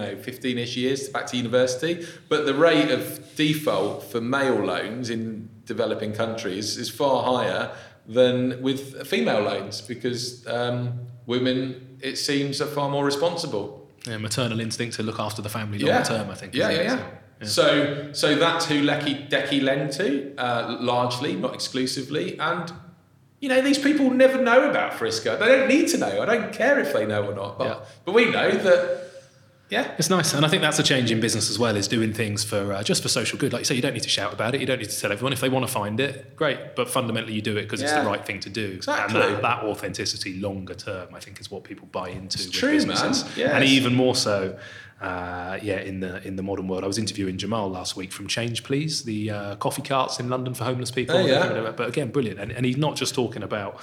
[0.00, 3.02] know, fifteen-ish years back to university, but the rate of
[3.36, 7.70] default for male loans in developing countries is far higher
[8.06, 13.86] than with female loans because um, women, it seems, are far more responsible.
[14.06, 16.02] Yeah, maternal instinct to look after the family long Yeah.
[16.02, 16.54] term, I think.
[16.54, 16.84] Yeah, yeah, it?
[17.40, 17.46] yeah.
[17.46, 22.38] So, so that's who Lecky Deki lend to, uh, largely, not exclusively.
[22.38, 22.72] And,
[23.40, 25.36] you know, these people never know about Friska.
[25.38, 26.22] They don't need to know.
[26.22, 27.58] I don't care if they know or not.
[27.58, 27.84] But, Yeah.
[28.06, 29.07] but we know that,
[29.70, 29.94] yeah.
[29.98, 31.76] It's nice, and I think that's a change in business as well.
[31.76, 33.52] Is doing things for uh, just for social good.
[33.52, 34.60] Like you say, you don't need to shout about it.
[34.60, 35.32] You don't need to tell everyone.
[35.32, 36.74] If they want to find it, great.
[36.74, 38.72] But fundamentally, you do it because it's the right thing to do.
[38.76, 39.20] Exactly.
[39.20, 42.38] And that, that authenticity, longer term, I think, is what people buy into.
[42.38, 43.24] with true, businesses.
[43.24, 43.32] man.
[43.36, 43.52] Yes.
[43.52, 44.58] And even more so,
[45.00, 46.84] uh, yeah, in the in the modern world.
[46.84, 50.54] I was interviewing Cemal last week from Change Please, the uh, coffee carts in London
[50.54, 51.16] for homeless people.
[51.16, 51.72] Oh, yeah.
[51.76, 52.40] But again, brilliant.
[52.40, 53.80] And, and he's not just talking about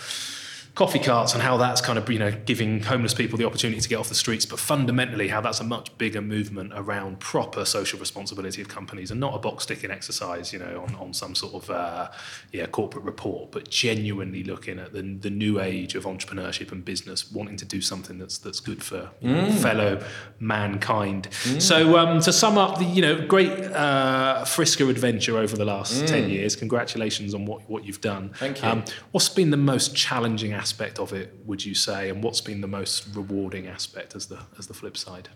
[0.75, 3.87] coffee carts and how that's kind of you know giving homeless people the opportunity to
[3.87, 7.97] get off the streets but fundamentally how that's a much bigger movement around proper social
[7.97, 11.53] responsibility of companies and not a box ticking exercise you know on, on some sort
[11.53, 12.09] of uh,
[12.51, 17.31] yeah corporate report but genuinely looking at the, the new age of entrepreneurship and business
[17.31, 20.03] wanting to do something that's that's good for you know, fellow
[20.39, 21.29] mankind.
[21.59, 26.07] So um, to sum up the you know great uh, Friska adventure over the last
[26.07, 28.31] 10 years congratulations on what, what you've done.
[28.35, 28.67] Thank you.
[28.67, 32.61] um, What's been the most challenging aspect of it, would you say, and what's been
[32.61, 35.29] the most rewarding aspect as the as the flip side?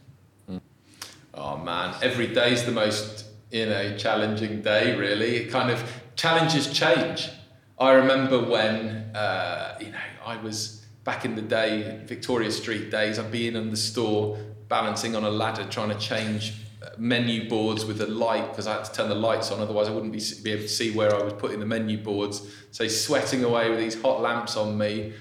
[1.36, 4.84] Oh man, every day's the most you know challenging day.
[5.06, 5.78] Really, it kind of
[6.16, 7.30] challenges change.
[7.78, 8.76] I remember when
[9.16, 10.58] uh, you know I was
[11.04, 11.72] back in the day,
[12.14, 13.20] Victoria Street days.
[13.20, 16.44] I'd be in the store, balancing on a ladder, trying to change
[16.98, 19.92] menu boards with a light because I had to turn the lights on, otherwise I
[19.92, 22.42] wouldn't be, be able to see where I was putting the menu boards.
[22.72, 25.14] So sweating away with these hot lamps on me,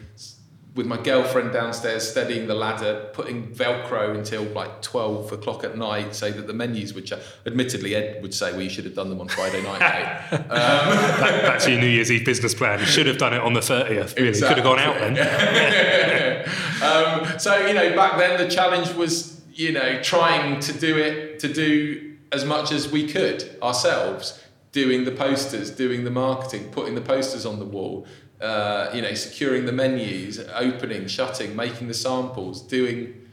[0.74, 6.14] with my girlfriend downstairs steadying the ladder, putting Velcro until like 12 o'clock at night,
[6.14, 7.22] so that the menus would change.
[7.47, 10.30] Admittedly, Ed would say, well, you should have done them on Friday night, mate.
[10.48, 12.78] Back, back to your New Year's Eve business plan.
[12.78, 14.14] You should have done it on the 30th.
[14.16, 14.62] Really, Exactly.
[14.62, 16.44] could have gone out then.
[16.82, 21.40] um, so, you know, back then the challenge was, you know, trying to do it,
[21.40, 24.40] to do as much as we could ourselves,
[24.70, 28.06] doing the posters, doing the marketing, putting the posters on the wall,
[28.40, 33.28] uh, you know, securing the menus, opening, shutting, making the samples, doing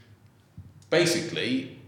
[0.90, 1.80] basically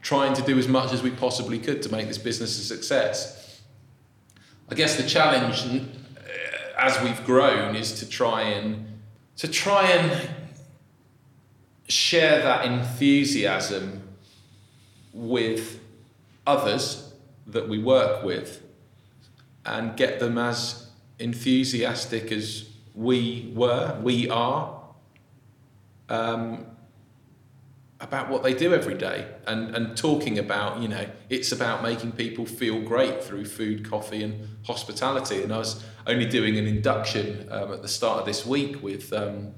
[0.00, 3.60] trying to do as much as we possibly could to make this business a success.
[4.70, 6.30] I guess the challenge uh,
[6.78, 8.98] as we've grown is to try and
[9.36, 10.39] to try and
[11.90, 14.02] share that enthusiasm
[15.12, 15.80] with
[16.46, 17.12] others
[17.46, 18.62] that we work with
[19.64, 20.88] and get them as
[21.18, 24.80] enthusiastic as we were, we are,
[26.08, 26.66] um,
[28.00, 32.12] about what they do every day and, and talking about, you know, it's about making
[32.12, 35.42] people feel great through food, coffee, and hospitality.
[35.42, 39.12] And I was only doing an induction um, at the start of this week with
[39.12, 39.52] um,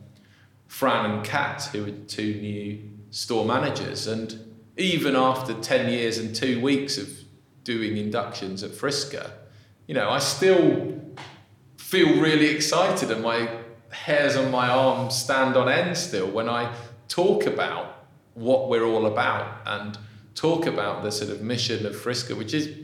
[0.73, 2.79] Fran and Kat, who are two new
[3.11, 4.07] store managers.
[4.07, 7.11] And even after 10 years and two weeks of
[7.63, 9.33] doing inductions at Friska,
[9.87, 10.99] you know, I still
[11.77, 13.51] feel really excited and my
[13.91, 16.75] hairs on my arms stand on end still when I
[17.07, 19.99] talk about what we're all about and
[20.35, 22.75] talk about the sort of mission of Friska, which is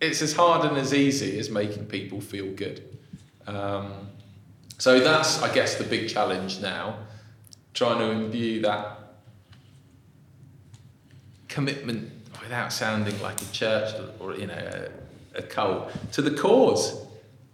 [0.00, 2.98] it's as hard and as easy as making people feel good.
[3.46, 4.08] Um,
[4.78, 6.98] so that's, I guess, the big challenge now,
[7.72, 8.98] trying to imbue that
[11.48, 12.10] commitment
[12.42, 14.90] without sounding like a church or you know
[15.34, 17.06] a, a cult to the cause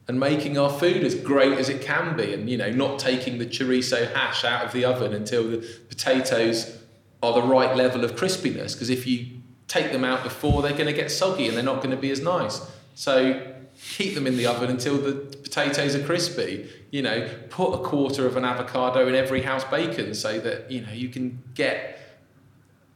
[0.08, 3.38] and making our food as great as it can be and you know not taking
[3.38, 5.58] the chorizo hash out of the oven until the
[5.90, 6.80] potatoes
[7.22, 8.72] are the right level of crispiness.
[8.72, 9.26] Because if you
[9.68, 12.10] take them out before, they're going to get soggy and they're not going to be
[12.10, 12.60] as nice.
[12.94, 13.49] So
[13.80, 15.12] keep them in the oven until the
[15.42, 16.68] potatoes are crispy.
[16.90, 20.80] You know, put a quarter of an avocado in every house bacon so that you
[20.80, 21.98] know you can get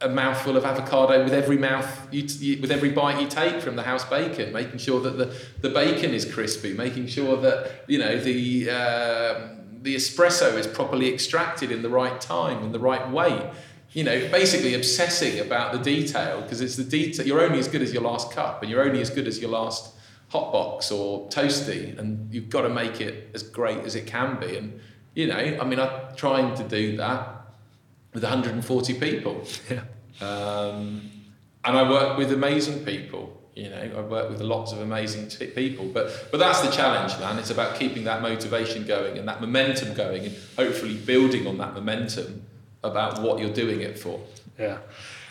[0.01, 3.77] a mouthful of avocado with every mouth you, you, with every bite you take from
[3.77, 7.97] the house bacon making sure that the, the bacon is crispy making sure that you
[7.97, 13.09] know the um, the espresso is properly extracted in the right time in the right
[13.09, 13.49] way
[13.93, 17.81] you know basically obsessing about the detail because it's the detail you're only as good
[17.81, 19.94] as your last cup and you're only as good as your last
[20.35, 24.39] hot box or toasty and you've got to make it as great as it can
[24.39, 24.79] be and
[25.13, 27.35] you know i mean i'm trying to do that
[28.15, 29.45] with 140 people.
[29.69, 29.81] Yeah.
[30.25, 31.11] Um,
[31.65, 33.41] and I work with amazing people.
[33.53, 35.85] You know, I work with lots of amazing t- people.
[35.85, 37.37] But but that's the challenge, man.
[37.37, 41.73] It's about keeping that motivation going and that momentum going, and hopefully building on that
[41.73, 42.43] momentum
[42.83, 44.19] about what you're doing it for.
[44.57, 44.77] Yeah.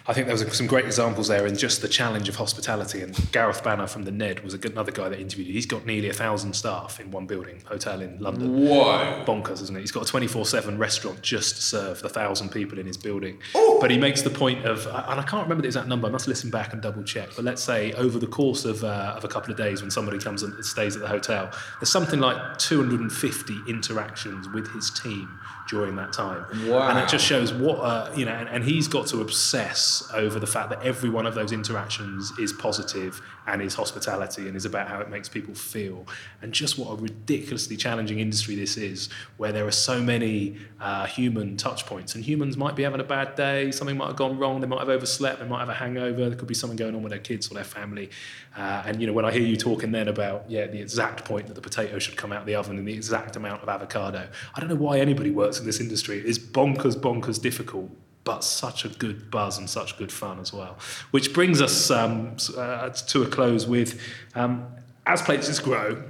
[0.06, 3.00] I think there was some great examples there in just the challenge of hospitality.
[3.00, 5.48] And Gareth Banner from the Ned was another guy that interviewed.
[5.48, 8.66] He's got nearly a thousand staff in one building, hotel in London.
[8.68, 9.24] Whoa!
[9.26, 9.80] Bonkers, isn't it?
[9.80, 13.38] He's got a twenty-four-seven restaurant just to serve the thousand people in his building.
[13.54, 13.78] Oh!
[13.80, 16.06] But he makes the point of, and I can't remember the exact number.
[16.06, 17.30] I must listen back and double check.
[17.34, 20.18] But let's say over the course of, uh, of a couple of days, when somebody
[20.18, 21.50] comes and stays at the hotel,
[21.80, 25.30] there's something like 250 interactions with his team
[25.74, 26.46] during that time.
[26.68, 26.88] Wow.
[26.88, 30.38] And it just shows what uh, you know, and, and he's got to obsess over
[30.38, 34.64] the fact that every one of those interactions is positive and is hospitality and is
[34.64, 36.06] about how it makes people feel.
[36.42, 41.06] And just what a ridiculously challenging industry this is, where there are so many uh,
[41.06, 44.38] human touch points, and humans might be having a bad day, something might have gone
[44.38, 46.94] wrong, they might have overslept, they might have a hangover, there could be something going
[46.94, 48.10] on with their kids or their family.
[48.56, 51.46] Uh, and you know, when I hear you talking then about yeah, the exact point
[51.48, 54.28] that the potato should come out of the oven and the exact amount of avocado,
[54.54, 56.18] I don't know why anybody works in this industry.
[56.18, 57.90] It's bonkers, bonkers difficult
[58.24, 60.78] but such a good buzz and such good fun as well.
[61.10, 64.00] Which brings us um, uh, to a close with
[64.34, 64.66] um,
[65.06, 66.02] as places grow,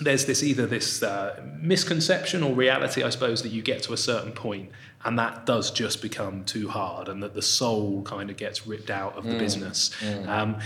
[0.00, 3.96] there's this either this uh, misconception or reality, I suppose, that you get to a
[3.96, 4.70] certain point
[5.04, 8.90] and that does just become too hard and that the soul kind of gets ripped
[8.90, 9.90] out of the business.
[10.26, 10.58] Um,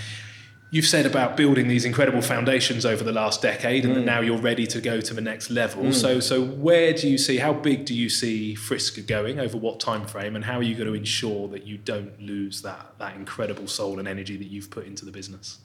[0.74, 4.06] You've said about building these incredible foundations over the last decade, and that mm.
[4.06, 5.84] now you're ready to go to the next level.
[5.84, 5.94] Mm.
[5.94, 7.36] So, so where do you see?
[7.36, 10.74] How big do you see Friska going over what time frame, and how are you
[10.74, 14.68] going to ensure that you don't lose that that incredible soul and energy that you've
[14.68, 15.58] put into the business?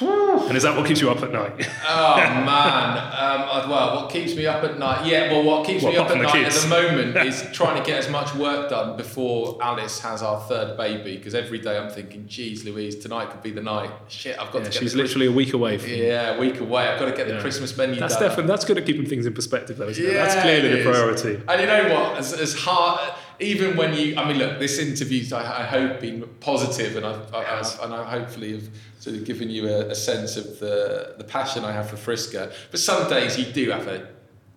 [0.00, 1.52] And is that what keeps you up at night?
[1.88, 2.98] Oh man!
[2.98, 5.06] Um, well, what keeps me up at night?
[5.06, 7.46] Yeah, well, what keeps Well, me up at from the night at the moment is
[7.52, 11.16] trying to get as much work done before Alice has our third baby.
[11.16, 14.58] Because every day I'm thinking, "Geez, Louise, tonight could be the night." Shit, I've got
[14.58, 15.90] yeah, to get she's the literally a week away from.
[15.90, 16.86] yeah, a week away.
[16.86, 17.40] I've got to get the Yeah.
[17.40, 18.24] Christmas menu That's done.
[18.28, 20.12] definitely that's good at keeping things in perspective, though, isn't it?
[20.12, 20.84] That's clearly it the is.
[20.86, 21.42] priority.
[21.48, 22.18] And you know what?
[22.18, 26.28] As, as hard, even when you, I mean, look, this interview's, I, I hope, been
[26.40, 28.68] positive, and I've, I, and I hopefully have
[28.98, 32.52] sort of given you a, a sense of the the passion I have for Friska.
[32.70, 34.08] But some days you do have a,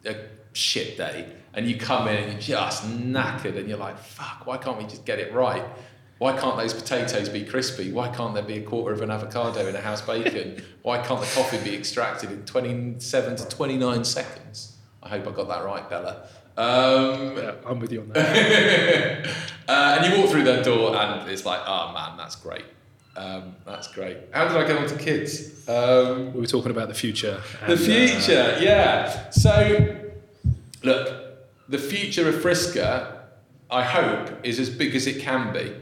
[0.06, 0.16] a
[0.54, 4.58] shit day, and you come in and you're just knackered, and you're like, fuck, why
[4.58, 5.64] can't we just get it right?
[6.20, 7.92] Why can't those potatoes be crispy?
[7.92, 10.64] Why can't there be a quarter of an avocado in a house bacon?
[10.82, 14.78] Why can't the coffee be extracted in 27 to 29 seconds?
[15.02, 16.28] I hope I got that right, Bella.
[16.58, 19.28] Um, Yeah, I'm with you on that.
[19.68, 22.66] uh, and you walk through that door, and it's like, oh man, that's great.
[23.16, 24.18] Um, that's great.
[24.32, 25.68] How did I get on to kids?
[25.70, 27.42] Um, we were talking about the future.
[27.68, 29.30] the uh, future, yeah.
[29.30, 29.96] So,
[30.84, 31.24] look,
[31.70, 33.24] the future of Friska,
[33.70, 35.76] I hope, is as big as it can be.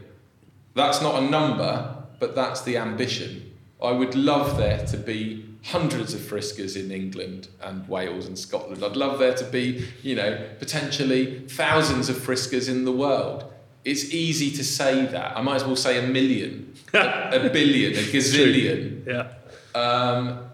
[0.74, 3.52] That's not a number, but that's the ambition.
[3.82, 8.82] I would love there to be hundreds of Friskas in England and Wales and Scotland.
[8.82, 13.44] I'd love there to be, you know, potentially thousands of Friskas in the world.
[13.84, 15.36] It's easy to say that.
[15.36, 19.32] I might as well say a million, a, a billion, a gazillion yeah.
[19.74, 20.50] um,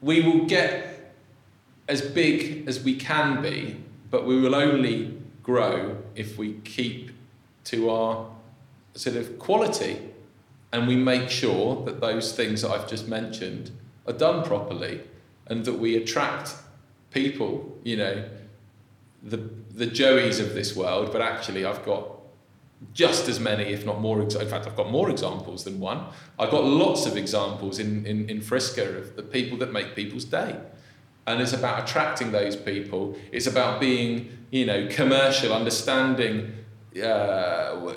[0.00, 1.14] we will get
[1.88, 3.76] as big as we can be,
[4.10, 7.10] but we will only grow if we keep
[7.64, 8.28] to our
[8.94, 9.98] sort of quality
[10.72, 13.70] and we make sure that those things that I've just mentioned
[14.06, 15.00] are done properly
[15.46, 16.54] and that we attract
[17.10, 18.28] people, you know,
[19.22, 19.38] the,
[19.70, 22.16] the Joeys of this world, but actually I've got
[22.92, 24.20] just as many, if not more.
[24.20, 26.04] In fact, I've got more examples than one.
[26.38, 30.24] I've got lots of examples in, in, in Friska of the people that make people's
[30.24, 30.56] day.
[31.26, 33.16] And it's about attracting those people.
[33.32, 36.52] It's about being, you know, commercial, understanding.
[36.94, 37.94] Uh,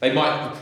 [0.00, 0.54] they might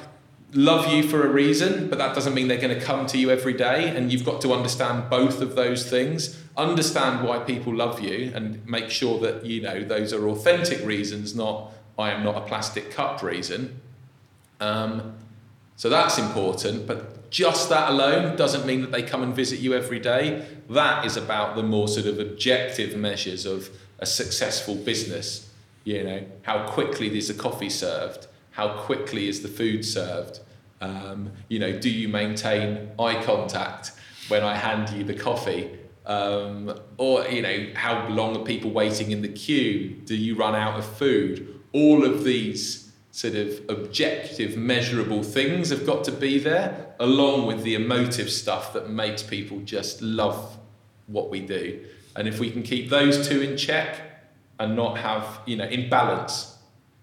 [0.52, 3.30] love you for a reason, but that doesn't mean they're going to come to you
[3.30, 3.94] every day.
[3.94, 6.42] And you've got to understand both of those things.
[6.56, 11.34] Understand why people love you, and make sure that you know those are authentic reasons,
[11.34, 13.80] not I am not a plastic cup reason.
[14.60, 15.14] Um,
[15.76, 19.72] so that's important, but just that alone doesn't mean that they come and visit you
[19.74, 20.46] every day.
[20.68, 25.50] That is about the more sort of objective measures of a successful business.
[25.84, 28.26] You know, how quickly is the coffee served?
[28.50, 30.40] How quickly is the food served?
[30.80, 33.92] Um, you know, do you maintain eye contact
[34.28, 35.78] when I hand you the coffee?
[36.06, 39.90] Um, or, you know, how long are people waiting in the queue?
[40.04, 41.60] Do you run out of food?
[41.72, 47.62] All of these sort of objective, measurable things have got to be there, along with
[47.62, 50.58] the emotive stuff that makes people just love
[51.06, 51.84] what we do.
[52.16, 54.00] And if we can keep those two in check
[54.58, 56.49] and not have, you know, in balance,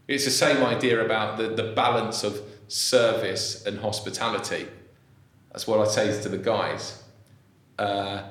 [0.07, 4.67] it's the same idea about the, the balance of service and hospitality.
[5.51, 7.03] That's what I say to the guys.
[7.77, 8.23] Uh,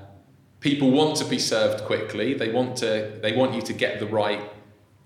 [0.60, 2.34] people want to be served quickly.
[2.34, 3.18] They want to.
[3.22, 4.40] They want you to get the right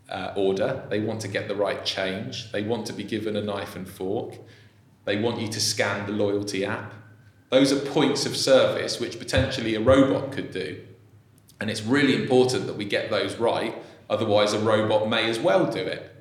[0.09, 0.85] uh, order.
[0.91, 2.53] They want to get the right change.
[2.53, 4.35] They want to be given a knife and fork.
[5.05, 6.95] They want you to scan the loyalty app.
[7.51, 10.81] Those are points of service which potentially a robot could do.
[11.61, 13.75] And it's really important that we get those right,
[14.09, 16.20] otherwise, a robot may as well do it.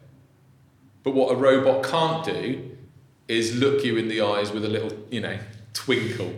[1.03, 2.77] But what a robot can't do
[3.27, 5.37] is look you in the eyes with a little, you know,
[5.73, 6.33] twinkle.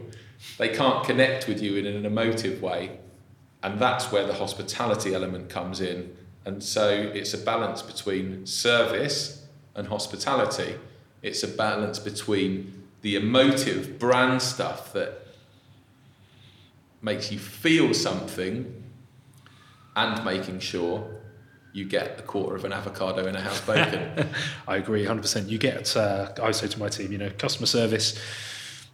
[0.57, 2.99] They can't connect with you in an emotive way.
[3.63, 6.15] And that's where the hospitality element comes in.
[6.45, 10.75] And so it's a balance between service and hospitality.
[11.21, 15.27] It's a balance between the emotive brand stuff that
[17.01, 18.83] makes you feel something
[19.95, 21.20] and making sure
[21.73, 24.29] you get a quarter of an avocado in a house bacon.
[24.67, 25.49] I agree 100%.
[25.49, 28.19] You get, uh, I say to my team, you know, customer service,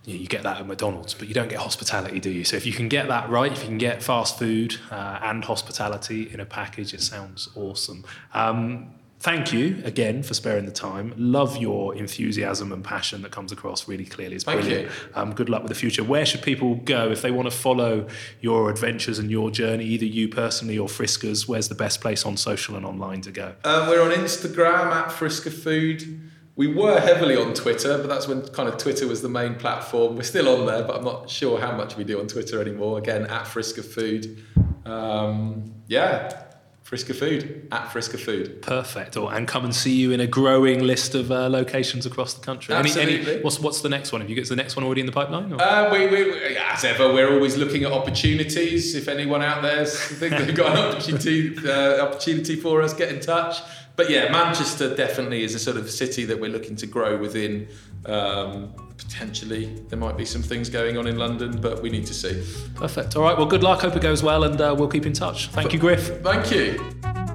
[0.06, 2.44] you, know, you, get that at McDonald's, but you don't get hospitality, do you?
[2.44, 5.44] So if you can get that right, if you can get fast food uh, and
[5.44, 8.06] hospitality in a package, it sounds awesome.
[8.34, 11.14] Um, thank you again for sparing the time.
[11.18, 14.36] Love your enthusiasm and passion that comes across really clearly.
[14.36, 14.92] It's thank brilliant.
[15.16, 16.04] Um, good luck with the future.
[16.04, 18.08] Where should people go if they want to follow
[18.42, 21.48] your adventures and your journey, either you personally or Friskas?
[21.48, 23.56] Where's the best place on social and online to go?
[23.64, 26.22] Um, we're on Instagram at Friska Food.
[26.56, 30.16] We were heavily on Twitter, but that's when kind of Twitter was the main platform.
[30.16, 32.98] We're still on there, but I'm not sure how much we do on Twitter anymore.
[32.98, 34.44] Again, at Friska Food.
[34.84, 36.47] Um, yeah,
[36.88, 38.62] Friska Food at Friska Food.
[38.62, 39.18] Perfect.
[39.18, 42.46] Or, and come and see you in a growing list of uh, locations across the
[42.46, 42.74] country.
[42.74, 43.14] Absolutely.
[43.14, 44.22] Any, any, what's what's the next one?
[44.22, 45.52] Have you got the next one already in the pipeline?
[45.52, 48.96] Uh, we, we, as ever, we're always looking at opportunities.
[48.96, 53.20] If anyone out there thinks they've got an opportunity uh, opportunity for us, get in
[53.20, 53.58] touch.
[53.98, 57.68] But yeah, Manchester definitely is a sort of city that we're looking to grow within.
[58.06, 62.14] Um, potentially there might be some things going on in London, but we need to
[62.14, 62.44] see.
[62.76, 63.16] Perfect.
[63.16, 63.36] All right.
[63.36, 63.82] Well, good luck.
[63.82, 65.50] Hope it goes well, and uh, we'll keep in touch.
[65.50, 66.22] Thank you, Griff.
[66.22, 67.27] Thank you.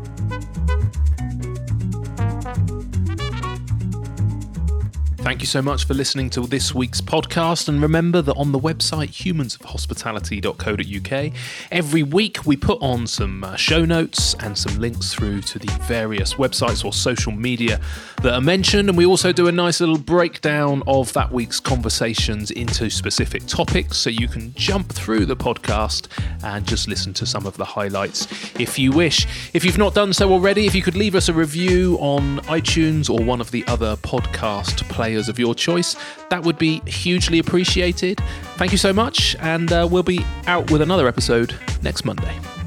[5.22, 7.68] Thank you so much for listening to this week's podcast.
[7.68, 11.32] And remember that on the website humansofhospitality.co.uk,
[11.70, 15.70] every week we put on some uh, show notes and some links through to the
[15.82, 17.80] various websites or social media
[18.22, 18.88] that are mentioned.
[18.88, 23.98] And we also do a nice little breakdown of that week's conversations into specific topics
[23.98, 26.08] so you can jump through the podcast
[26.42, 28.26] and just listen to some of the highlights
[28.58, 29.28] if you wish.
[29.54, 33.08] If you've not done so already, if you could leave us a review on iTunes
[33.08, 35.94] or one of the other podcast players of your choice.
[36.30, 38.18] That would be hugely appreciated.
[38.56, 42.61] Thank you so much, and uh, we'll be out with another episode next Monday.